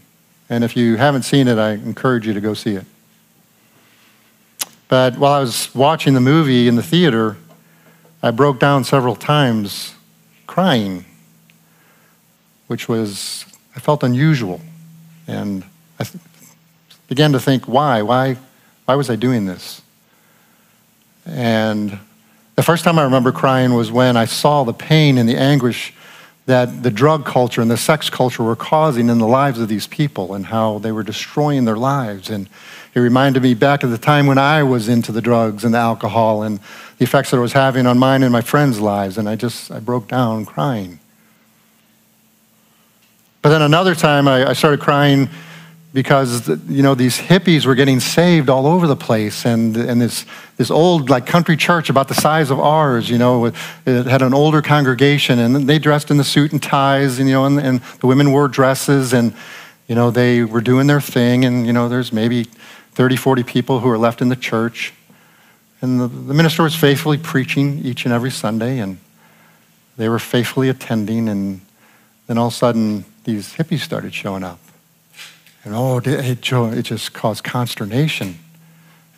[0.48, 2.84] And if you haven't seen it, I encourage you to go see it.
[4.86, 7.36] But while I was watching the movie in the theater,
[8.22, 9.96] I broke down several times
[10.48, 11.04] crying,
[12.66, 13.44] which was,
[13.76, 14.60] I felt unusual.
[15.28, 15.62] And
[16.00, 16.20] I th-
[17.06, 18.02] began to think, why?
[18.02, 18.36] Why,
[18.86, 19.80] why was I doing this?
[21.24, 22.00] And
[22.56, 25.94] the first time I remember crying was when I saw the pain and the anguish
[26.48, 29.86] that the drug culture and the sex culture were causing in the lives of these
[29.86, 32.30] people and how they were destroying their lives.
[32.30, 32.48] And
[32.94, 35.78] it reminded me back at the time when I was into the drugs and the
[35.78, 36.58] alcohol and
[36.96, 39.18] the effects that it was having on mine and my friends' lives.
[39.18, 41.00] And I just, I broke down crying.
[43.42, 45.28] But then another time I, I started crying
[45.92, 50.26] because you know these hippies were getting saved all over the place and, and this,
[50.56, 53.54] this old like country church about the size of ours you know it
[54.06, 57.46] had an older congregation and they dressed in the suit and ties and you know
[57.46, 59.34] and, and the women wore dresses and
[59.86, 62.44] you know they were doing their thing and you know there's maybe
[62.92, 64.92] 30 40 people who are left in the church.
[65.80, 68.98] And the, the minister was faithfully preaching each and every sunday and
[69.96, 71.60] they were faithfully attending and
[72.26, 74.58] then all of a sudden these hippies started showing up
[75.68, 76.40] and oh, it,
[76.82, 78.38] just caused consternation.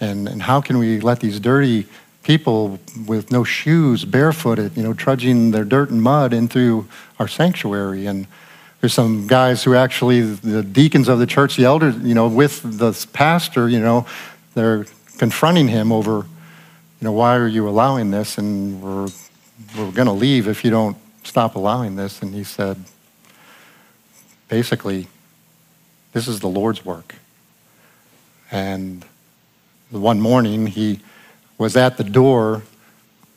[0.00, 1.86] And, and how can we let these dirty
[2.24, 6.88] people with no shoes, barefooted, you know, trudging their dirt and mud into
[7.20, 8.06] our sanctuary?
[8.06, 8.26] And
[8.80, 12.62] there's some guys who actually, the deacons of the church, the elders, you know, with
[12.80, 14.04] the pastor, you know,
[14.54, 14.86] they're
[15.18, 18.38] confronting him over, you know, why are you allowing this?
[18.38, 19.06] And we're,
[19.78, 22.22] we're going to leave if you don't stop allowing this.
[22.22, 22.76] And he said,
[24.48, 25.06] basically,
[26.12, 27.14] this is the Lord's work.
[28.50, 29.04] And
[29.90, 31.00] one morning, he
[31.58, 32.62] was at the door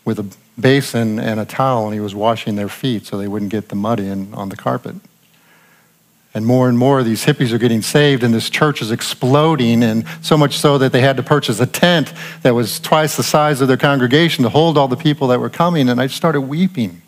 [0.06, 0.26] with a
[0.60, 3.76] basin and a towel, and he was washing their feet so they wouldn't get the
[3.76, 4.96] mud in on the carpet.
[6.36, 10.04] And more and more, these hippies are getting saved, and this church is exploding, and
[10.24, 12.12] so much so that they had to purchase a tent
[12.42, 15.50] that was twice the size of their congregation to hold all the people that were
[15.50, 15.90] coming.
[15.90, 17.03] And I started weeping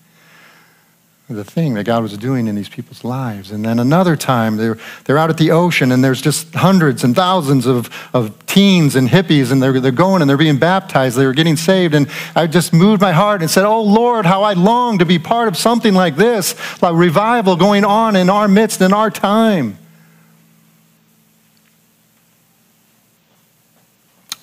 [1.28, 3.50] the thing that God was doing in these people's lives.
[3.50, 7.16] And then another time, they're, they're out at the ocean and there's just hundreds and
[7.16, 11.18] thousands of, of teens and hippies and they're, they're going and they're being baptized.
[11.18, 11.96] They were getting saved.
[11.96, 15.18] And I just moved my heart and said, Oh Lord, how I long to be
[15.18, 16.54] part of something like this,
[16.84, 19.80] like revival going on in our midst in our time.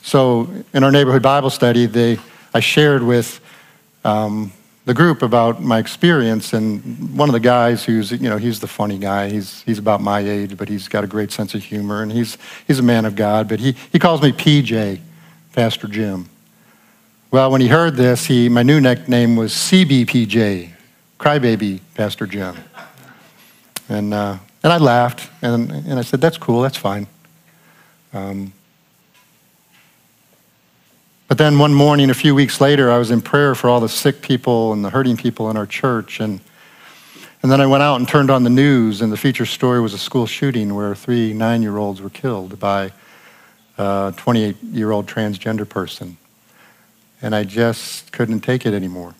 [0.02, 2.18] So in our neighborhood Bible study, they,
[2.52, 3.40] I shared with
[4.04, 4.52] um,
[4.84, 8.66] the group about my experience, and one of the guys who's, you know, he's the
[8.66, 9.30] funny guy.
[9.30, 12.36] He's, he's about my age, but he's got a great sense of humor, and he's,
[12.66, 15.00] he's a man of God, but he, he calls me PJ,
[15.52, 16.28] Pastor Jim.
[17.30, 20.70] Well, when he heard this, he, my new nickname was CBPJ,
[21.18, 22.56] Crybaby Pastor Jim.
[23.88, 27.06] And, uh, and I laughed, and, and I said, that's cool, that's fine.
[28.12, 28.52] Um,
[31.32, 33.88] but then one morning, a few weeks later, I was in prayer for all the
[33.88, 36.20] sick people and the hurting people in our church.
[36.20, 36.40] And,
[37.42, 39.94] and then I went out and turned on the news, and the feature story was
[39.94, 42.92] a school shooting where three nine year olds were killed by
[43.78, 46.18] a 28 year old transgender person.
[47.22, 49.14] And I just couldn't take it anymore.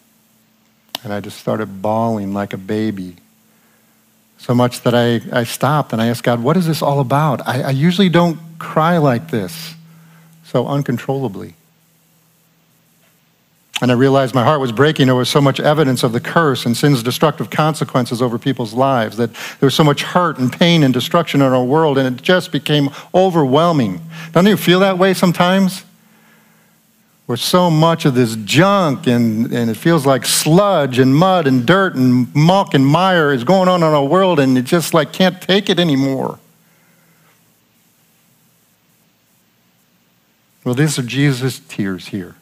[1.04, 3.16] And I just started bawling like a baby.
[4.36, 7.48] So much that I, I stopped and I asked God, what is this all about?
[7.48, 9.76] I, I usually don't cry like this
[10.44, 11.54] so uncontrollably.
[13.82, 15.06] And I realized my heart was breaking.
[15.06, 19.16] There was so much evidence of the curse and sin's destructive consequences over people's lives,
[19.16, 22.22] that there was so much hurt and pain and destruction in our world, and it
[22.22, 24.00] just became overwhelming.
[24.30, 25.84] Don't you feel that way sometimes?
[27.26, 31.66] Where so much of this junk and, and it feels like sludge and mud and
[31.66, 35.12] dirt and muck and mire is going on in our world, and it just like
[35.12, 36.38] can't take it anymore.
[40.62, 42.36] Well, these are Jesus' tears here.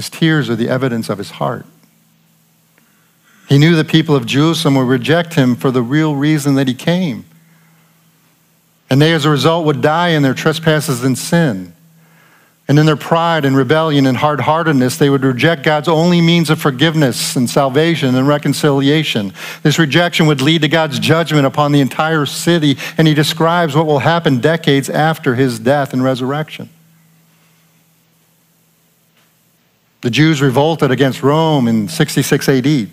[0.00, 1.66] His tears are the evidence of his heart.
[3.50, 6.72] He knew the people of Jerusalem would reject him for the real reason that he
[6.72, 7.26] came.
[8.88, 11.74] And they, as a result, would die in their trespasses and sin.
[12.66, 16.48] And in their pride and rebellion and hard heartedness, they would reject God's only means
[16.48, 19.34] of forgiveness and salvation and reconciliation.
[19.62, 23.84] This rejection would lead to God's judgment upon the entire city, and he describes what
[23.84, 26.70] will happen decades after his death and resurrection.
[30.02, 32.88] The Jews revolted against Rome in 66 AD.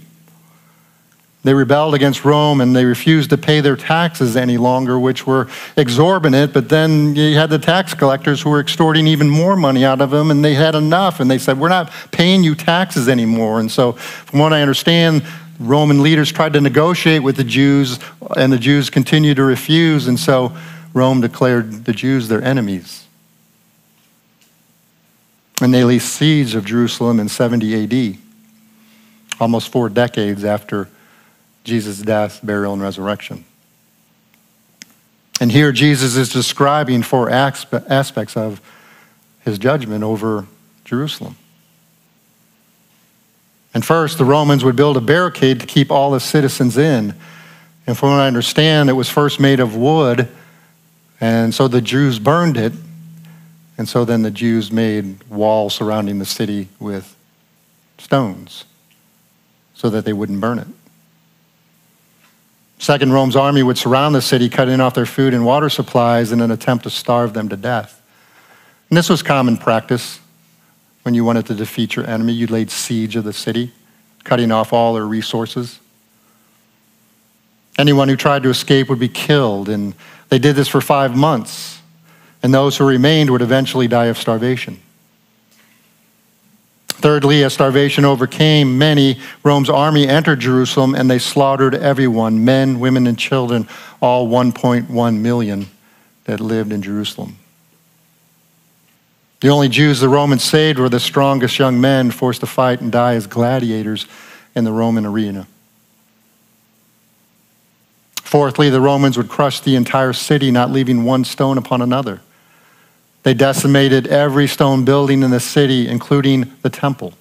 [1.44, 5.48] They rebelled against Rome and they refused to pay their taxes any longer, which were
[5.78, 6.52] exorbitant.
[6.52, 10.10] But then you had the tax collectors who were extorting even more money out of
[10.10, 11.22] them, and they had enough.
[11.22, 13.62] And they said, We're not paying you taxes anymore.
[13.62, 15.26] And so, from what I understand,
[15.58, 17.98] Roman leaders tried to negotiate with the Jews,
[18.36, 20.08] and the Jews continued to refuse.
[20.08, 20.58] And so,
[20.94, 23.07] Rome declared the Jews their enemies.
[25.62, 28.18] And they laid siege of Jerusalem in 70 AD,
[29.40, 30.88] almost four decades after
[31.64, 33.44] Jesus' death, burial, and resurrection.
[35.40, 38.62] And here Jesus is describing four aspects of
[39.42, 40.46] his judgment over
[40.86, 41.36] Jerusalem.
[43.74, 47.16] And first, the Romans would build a barricade to keep all the citizens in.
[47.86, 50.28] And from what I understand, it was first made of wood,
[51.20, 52.74] and so the Jews burned it
[53.78, 57.16] and so then the Jews made walls surrounding the city with
[57.98, 58.66] stones
[59.74, 60.68] so that they wouldn't burn it.
[62.80, 66.42] Second, Rome's army would surround the city, cutting off their food and water supplies in
[66.42, 68.02] an attempt to starve them to death.
[68.90, 70.20] And this was common practice
[71.04, 72.34] when you wanted to defeat your enemy.
[72.34, 73.72] You laid siege of the city,
[74.24, 75.80] cutting off all their resources.
[77.78, 79.94] Anyone who tried to escape would be killed, and
[80.30, 81.77] they did this for five months.
[82.44, 84.80] And those who remained would eventually die of starvation.
[86.88, 93.06] Thirdly, as starvation overcame many, Rome's army entered Jerusalem and they slaughtered everyone men, women,
[93.06, 93.68] and children,
[94.02, 95.68] all 1.1 million
[96.26, 97.38] that lived in Jerusalem.
[99.42, 102.92] The only Jews the Romans saved were the strongest young men forced to fight and
[102.92, 104.08] die as gladiators
[104.56, 105.46] in the Roman arena.
[108.16, 112.22] Fourthly, the Romans would crush the entire city, not leaving one stone upon another.
[113.24, 117.14] They decimated every stone building in the city, including the temple.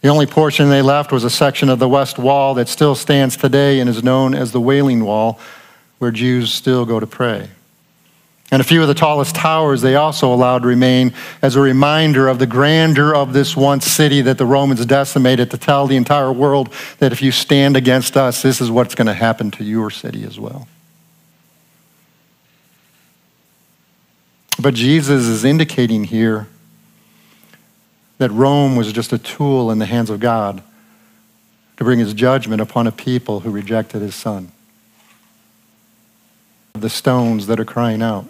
[0.00, 3.36] The only portion they left was a section of the west wall that still stands
[3.36, 5.38] today and is known as the Wailing Wall,
[5.98, 7.48] where Jews still go to pray.
[8.52, 12.38] And a few of the tallest towers they also allowed remain as a reminder of
[12.38, 16.70] the grandeur of this once city that the Romans decimated to tell the entire world
[16.98, 20.24] that if you stand against us, this is what's going to happen to your city
[20.24, 20.68] as well.
[24.62, 26.46] But Jesus is indicating here
[28.18, 30.62] that Rome was just a tool in the hands of God
[31.78, 34.52] to bring his judgment upon a people who rejected his son.
[36.74, 38.26] The stones that are crying out.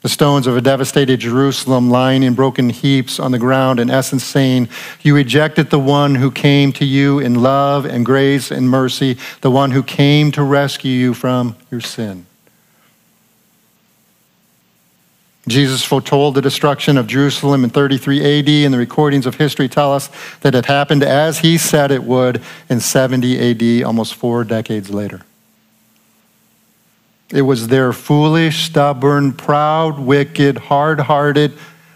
[0.00, 4.24] The stones of a devastated Jerusalem lying in broken heaps on the ground, in essence
[4.24, 4.70] saying,
[5.02, 9.50] You rejected the one who came to you in love and grace and mercy, the
[9.50, 12.24] one who came to rescue you from your sin.
[15.48, 19.92] Jesus foretold the destruction of Jerusalem in 33 AD, and the recordings of history tell
[19.92, 20.10] us
[20.40, 25.22] that it happened as he said it would in 70 AD, almost four decades later.
[27.32, 31.52] It was their foolish, stubborn, proud, wicked, hard hearted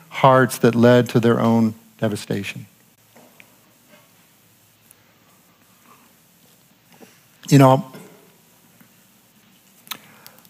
[0.08, 2.66] hearts that led to their own devastation.
[7.50, 7.92] You know,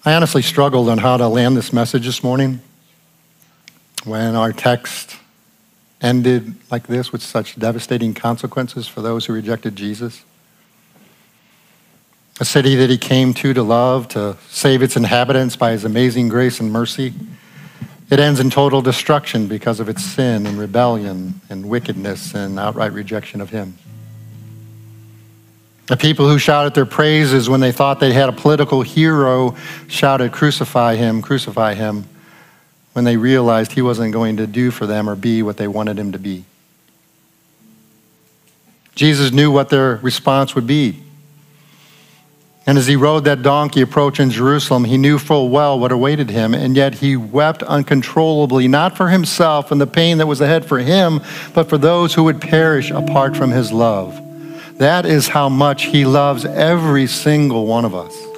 [0.04, 2.60] I honestly struggled on how to land this message this morning
[4.04, 5.16] when our text
[6.00, 10.24] ended like this with such devastating consequences for those who rejected Jesus
[12.40, 16.28] a city that he came to to love, to save its inhabitants by his amazing
[16.28, 17.12] grace and mercy.
[18.10, 22.92] It ends in total destruction because of its sin and rebellion and wickedness and outright
[22.92, 23.78] rejection of him.
[25.86, 29.54] The people who shouted their praises when they thought they had a political hero
[29.86, 32.04] shouted, Crucify him, crucify him,
[32.94, 35.98] when they realized he wasn't going to do for them or be what they wanted
[35.98, 36.44] him to be.
[38.94, 41.02] Jesus knew what their response would be.
[42.66, 46.54] And as he rode that donkey approaching Jerusalem, he knew full well what awaited him,
[46.54, 50.78] and yet he wept uncontrollably, not for himself and the pain that was ahead for
[50.78, 51.20] him,
[51.52, 54.18] but for those who would perish apart from his love.
[54.78, 58.33] That is how much he loves every single one of us.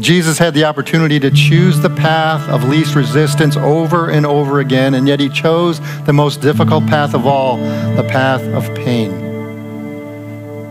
[0.00, 4.94] Jesus had the opportunity to choose the path of least resistance over and over again,
[4.94, 9.12] and yet he chose the most difficult path of all the path of pain.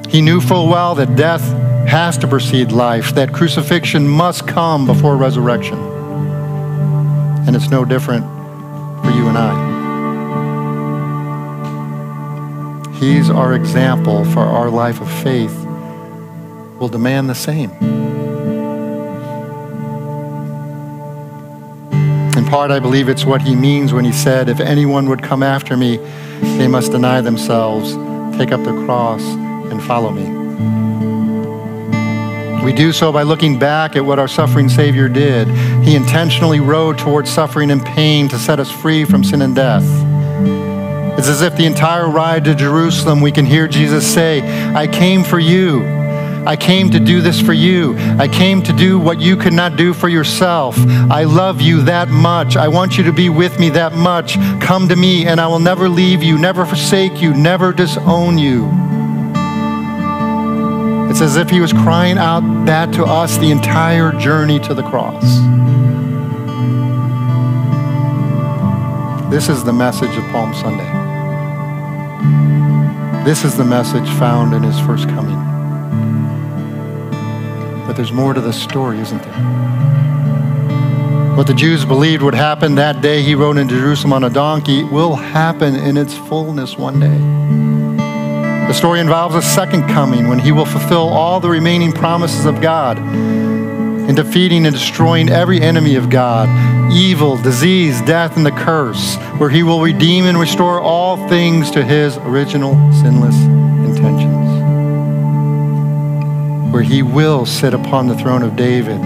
[0.10, 1.42] He knew full well that death
[1.88, 5.78] has to precede life, that crucifixion must come before resurrection.
[7.48, 8.26] And it's no different
[9.04, 9.72] for you and I.
[13.00, 15.56] He's our example for our life of faith,
[16.80, 17.72] will demand the same.
[22.54, 25.76] Part, I believe it's what he means when he said, If anyone would come after
[25.76, 25.98] me,
[26.58, 27.94] they must deny themselves,
[28.38, 30.22] take up the cross, and follow me.
[32.64, 35.48] We do so by looking back at what our suffering Savior did.
[35.84, 39.84] He intentionally rode towards suffering and pain to set us free from sin and death.
[41.18, 44.44] It's as if the entire ride to Jerusalem, we can hear Jesus say,
[44.76, 46.03] I came for you.
[46.46, 47.96] I came to do this for you.
[48.20, 50.76] I came to do what you could not do for yourself.
[51.10, 52.58] I love you that much.
[52.58, 54.36] I want you to be with me that much.
[54.60, 58.70] Come to me, and I will never leave you, never forsake you, never disown you.
[61.10, 64.84] It's as if he was crying out that to us the entire journey to the
[64.84, 65.24] cross.
[69.32, 70.92] This is the message of Palm Sunday.
[73.24, 75.43] This is the message found in his first coming.
[77.94, 79.34] But there's more to the story, isn't there?
[81.38, 84.84] What the Jews believed would happen that day he rode into Jerusalem on a donkey
[84.84, 87.20] will happen in its fullness one day.
[88.68, 92.62] The story involves a second coming when he will fulfill all the remaining promises of
[92.62, 96.50] God in defeating and destroying every enemy of God
[96.92, 101.84] evil, disease, death, and the curse, where he will redeem and restore all things to
[101.84, 103.43] his original sinless
[106.74, 109.00] Where he will sit upon the throne of David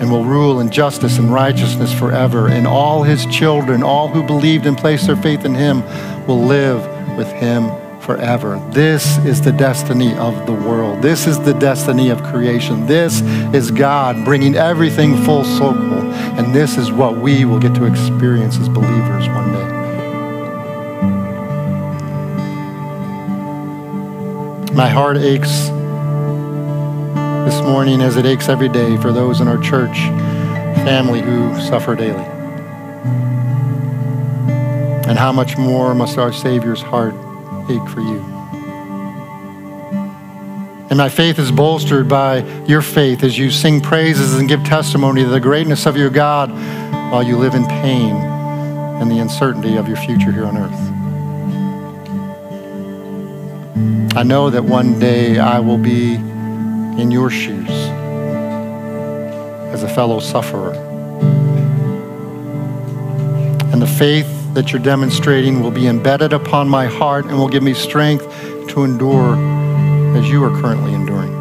[0.00, 4.64] and will rule in justice and righteousness forever, and all his children, all who believed
[4.64, 5.82] and placed their faith in him,
[6.26, 6.80] will live
[7.18, 8.58] with him forever.
[8.70, 11.02] This is the destiny of the world.
[11.02, 12.86] This is the destiny of creation.
[12.86, 13.20] This
[13.52, 16.10] is God bringing everything full circle.
[16.38, 19.72] And this is what we will get to experience as believers one day.
[24.72, 25.70] My heart aches
[27.46, 29.96] this morning as it aches every day for those in our church
[30.82, 32.24] family who suffer daily.
[35.08, 37.14] And how much more must our Savior's heart
[37.70, 38.18] ache for you.
[40.90, 45.22] And my faith is bolstered by your faith as you sing praises and give testimony
[45.22, 46.50] to the greatness of your God
[47.12, 50.96] while you live in pain and the uncertainty of your future here on earth.
[54.16, 56.18] I know that one day I will be
[56.98, 57.68] in your shoes
[59.72, 60.72] as a fellow sufferer.
[63.72, 67.62] And the faith that you're demonstrating will be embedded upon my heart and will give
[67.62, 68.24] me strength
[68.68, 69.36] to endure
[70.16, 71.34] as you are currently enduring.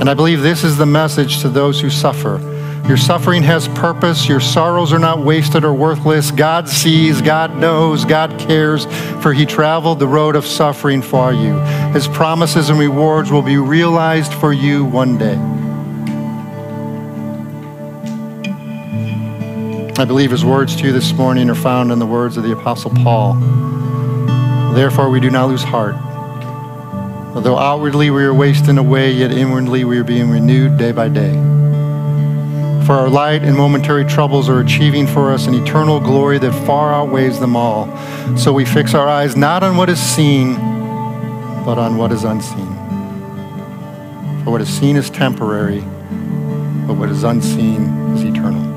[0.00, 2.38] And I believe this is the message to those who suffer.
[2.86, 4.28] Your suffering has purpose.
[4.28, 6.30] Your sorrows are not wasted or worthless.
[6.30, 8.84] God sees, God knows, God cares,
[9.22, 11.54] for He traveled the road of suffering for you.
[11.94, 15.38] His promises and rewards will be realized for you one day.
[19.96, 22.52] I believe his words to you this morning are found in the words of the
[22.52, 23.34] Apostle Paul.
[24.74, 25.94] Therefore, we do not lose heart.
[27.34, 31.53] Although outwardly we are wasting away, yet inwardly we are being renewed day by day.
[32.86, 36.92] For our light and momentary troubles are achieving for us an eternal glory that far
[36.92, 37.88] outweighs them all.
[38.36, 40.56] So we fix our eyes not on what is seen,
[41.64, 42.68] but on what is unseen.
[44.44, 45.80] For what is seen is temporary,
[46.86, 47.84] but what is unseen
[48.16, 48.74] is eternal.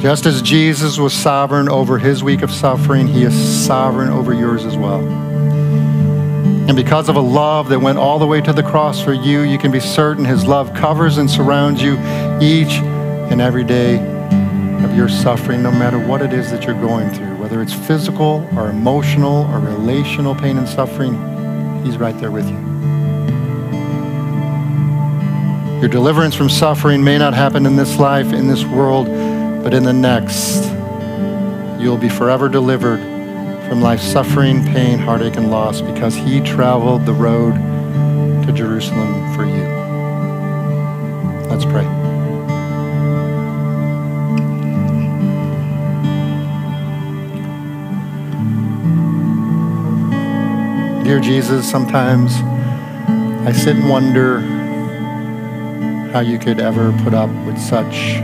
[0.00, 4.64] Just as Jesus was sovereign over his week of suffering, he is sovereign over yours
[4.64, 5.02] as well.
[6.68, 9.42] And because of a love that went all the way to the cross for you,
[9.42, 11.94] you can be certain his love covers and surrounds you
[12.40, 12.80] each
[13.30, 13.96] and every day
[14.84, 18.48] of your suffering, no matter what it is that you're going through, whether it's physical
[18.56, 21.14] or emotional or relational pain and suffering,
[21.84, 22.56] he's right there with you.
[25.80, 29.06] Your deliverance from suffering may not happen in this life, in this world,
[29.62, 30.64] but in the next,
[31.80, 33.15] you'll be forever delivered
[33.68, 37.54] from life's suffering, pain, heartache, and loss because he traveled the road
[38.46, 39.66] to Jerusalem for you.
[41.50, 41.84] Let's pray.
[51.02, 52.34] Dear Jesus, sometimes
[53.46, 54.40] I sit and wonder
[56.12, 58.14] how you could ever put up with such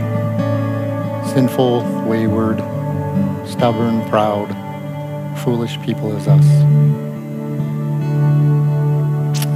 [1.33, 2.59] sinful, wayward,
[3.47, 4.62] stubborn, proud,
[5.43, 6.45] foolish people as us.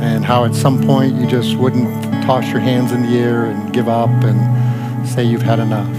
[0.02, 1.90] And how at some point you just wouldn't
[2.26, 5.94] toss your hands in the air and give up and say you've had enough.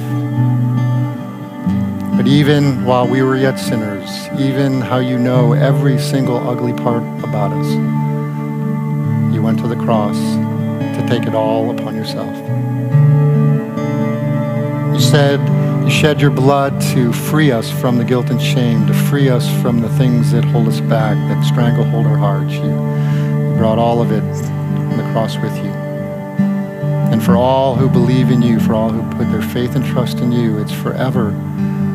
[2.16, 7.03] But even while we were yet sinners, even how you know every single ugly part
[7.24, 7.72] about us,
[9.32, 12.36] you went to the cross to take it all upon yourself.
[14.93, 15.39] You said,
[15.89, 19.49] you shed your blood to free us from the guilt and shame, to free us
[19.62, 22.53] from the things that hold us back, that stranglehold our hearts.
[22.53, 25.70] You brought all of it on the cross with you.
[27.11, 30.18] And for all who believe in you, for all who put their faith and trust
[30.18, 31.30] in you, it's forever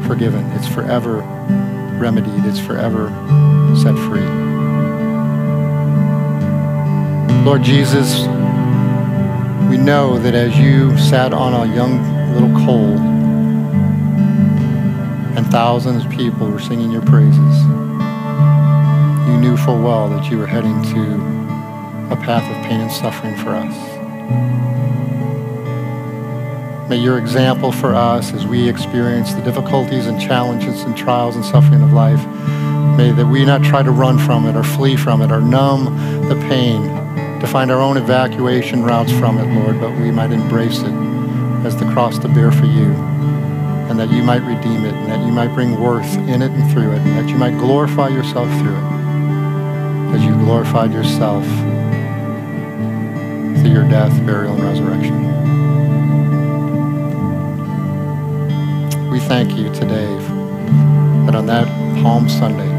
[0.08, 0.44] forgiven.
[0.54, 1.18] It's forever
[2.00, 2.46] remedied.
[2.46, 3.10] It's forever
[3.76, 4.26] set free.
[7.46, 8.22] Lord Jesus,
[9.70, 13.13] we know that as you sat on a young little coal
[15.36, 17.64] and thousands of people were singing your praises.
[19.28, 21.14] You knew full well that you were heading to
[22.14, 23.94] a path of pain and suffering for us.
[26.90, 31.44] May your example for us as we experience the difficulties and challenges and trials and
[31.44, 32.24] suffering of life,
[32.96, 35.86] may that we not try to run from it or flee from it or numb
[36.30, 36.84] the pain
[37.40, 40.94] to find our own evacuation routes from it, Lord, but we might embrace it
[41.66, 43.13] as the cross to bear for you
[43.94, 46.72] and that you might redeem it, and that you might bring worth in it and
[46.72, 51.46] through it, and that you might glorify yourself through it, as you glorified yourself
[53.62, 55.16] through your death, burial, and resurrection.
[59.12, 60.08] We thank you today
[61.28, 61.68] that on that
[62.02, 62.74] Palm Sunday,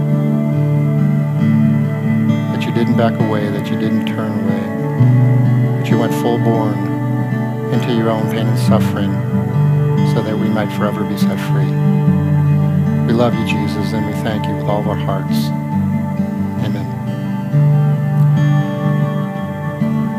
[2.51, 6.77] that you didn't back away, that you didn't turn away, that you went full born
[7.73, 9.54] into your own pain and suffering
[10.13, 11.71] so that we might forever be set free.
[13.07, 15.47] We love you, Jesus, and we thank you with all of our hearts.
[16.65, 16.87] Amen.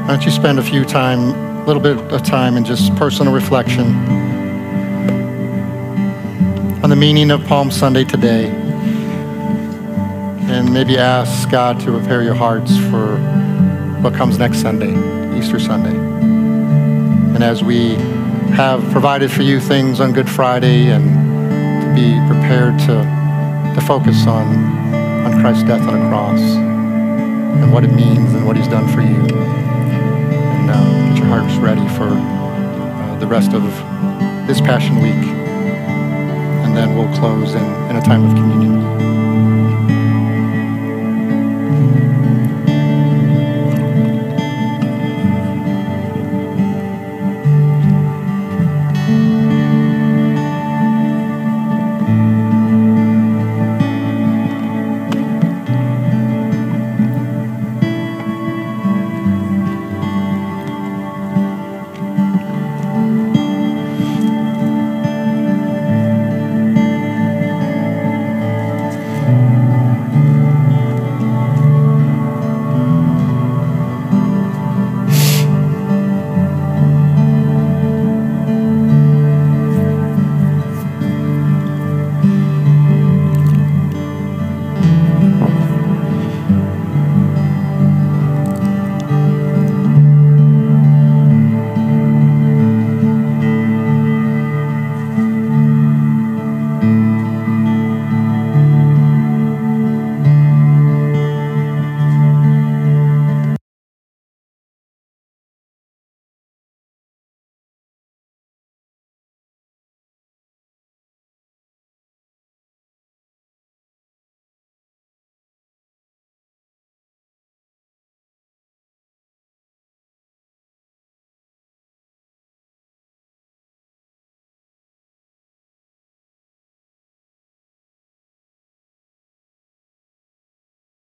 [0.01, 3.33] Why don't you spend a few time, a little bit of time in just personal
[3.33, 3.95] reflection
[6.83, 8.45] on the meaning of Palm Sunday today,
[10.47, 13.17] and maybe ask God to prepare your hearts for
[14.01, 14.93] what comes next Sunday,
[15.35, 15.95] Easter Sunday.
[17.35, 17.95] And as we
[18.55, 21.03] have provided for you things on Good Friday and
[21.83, 24.47] to be prepared to, to focus on,
[25.25, 29.01] on Christ's death on a cross and what it means and what he's done for
[29.01, 29.19] you.
[29.37, 33.63] And uh, get your hearts ready for uh, the rest of
[34.47, 35.11] this Passion Week.
[36.63, 39.14] And then we'll close in, in a time of communion.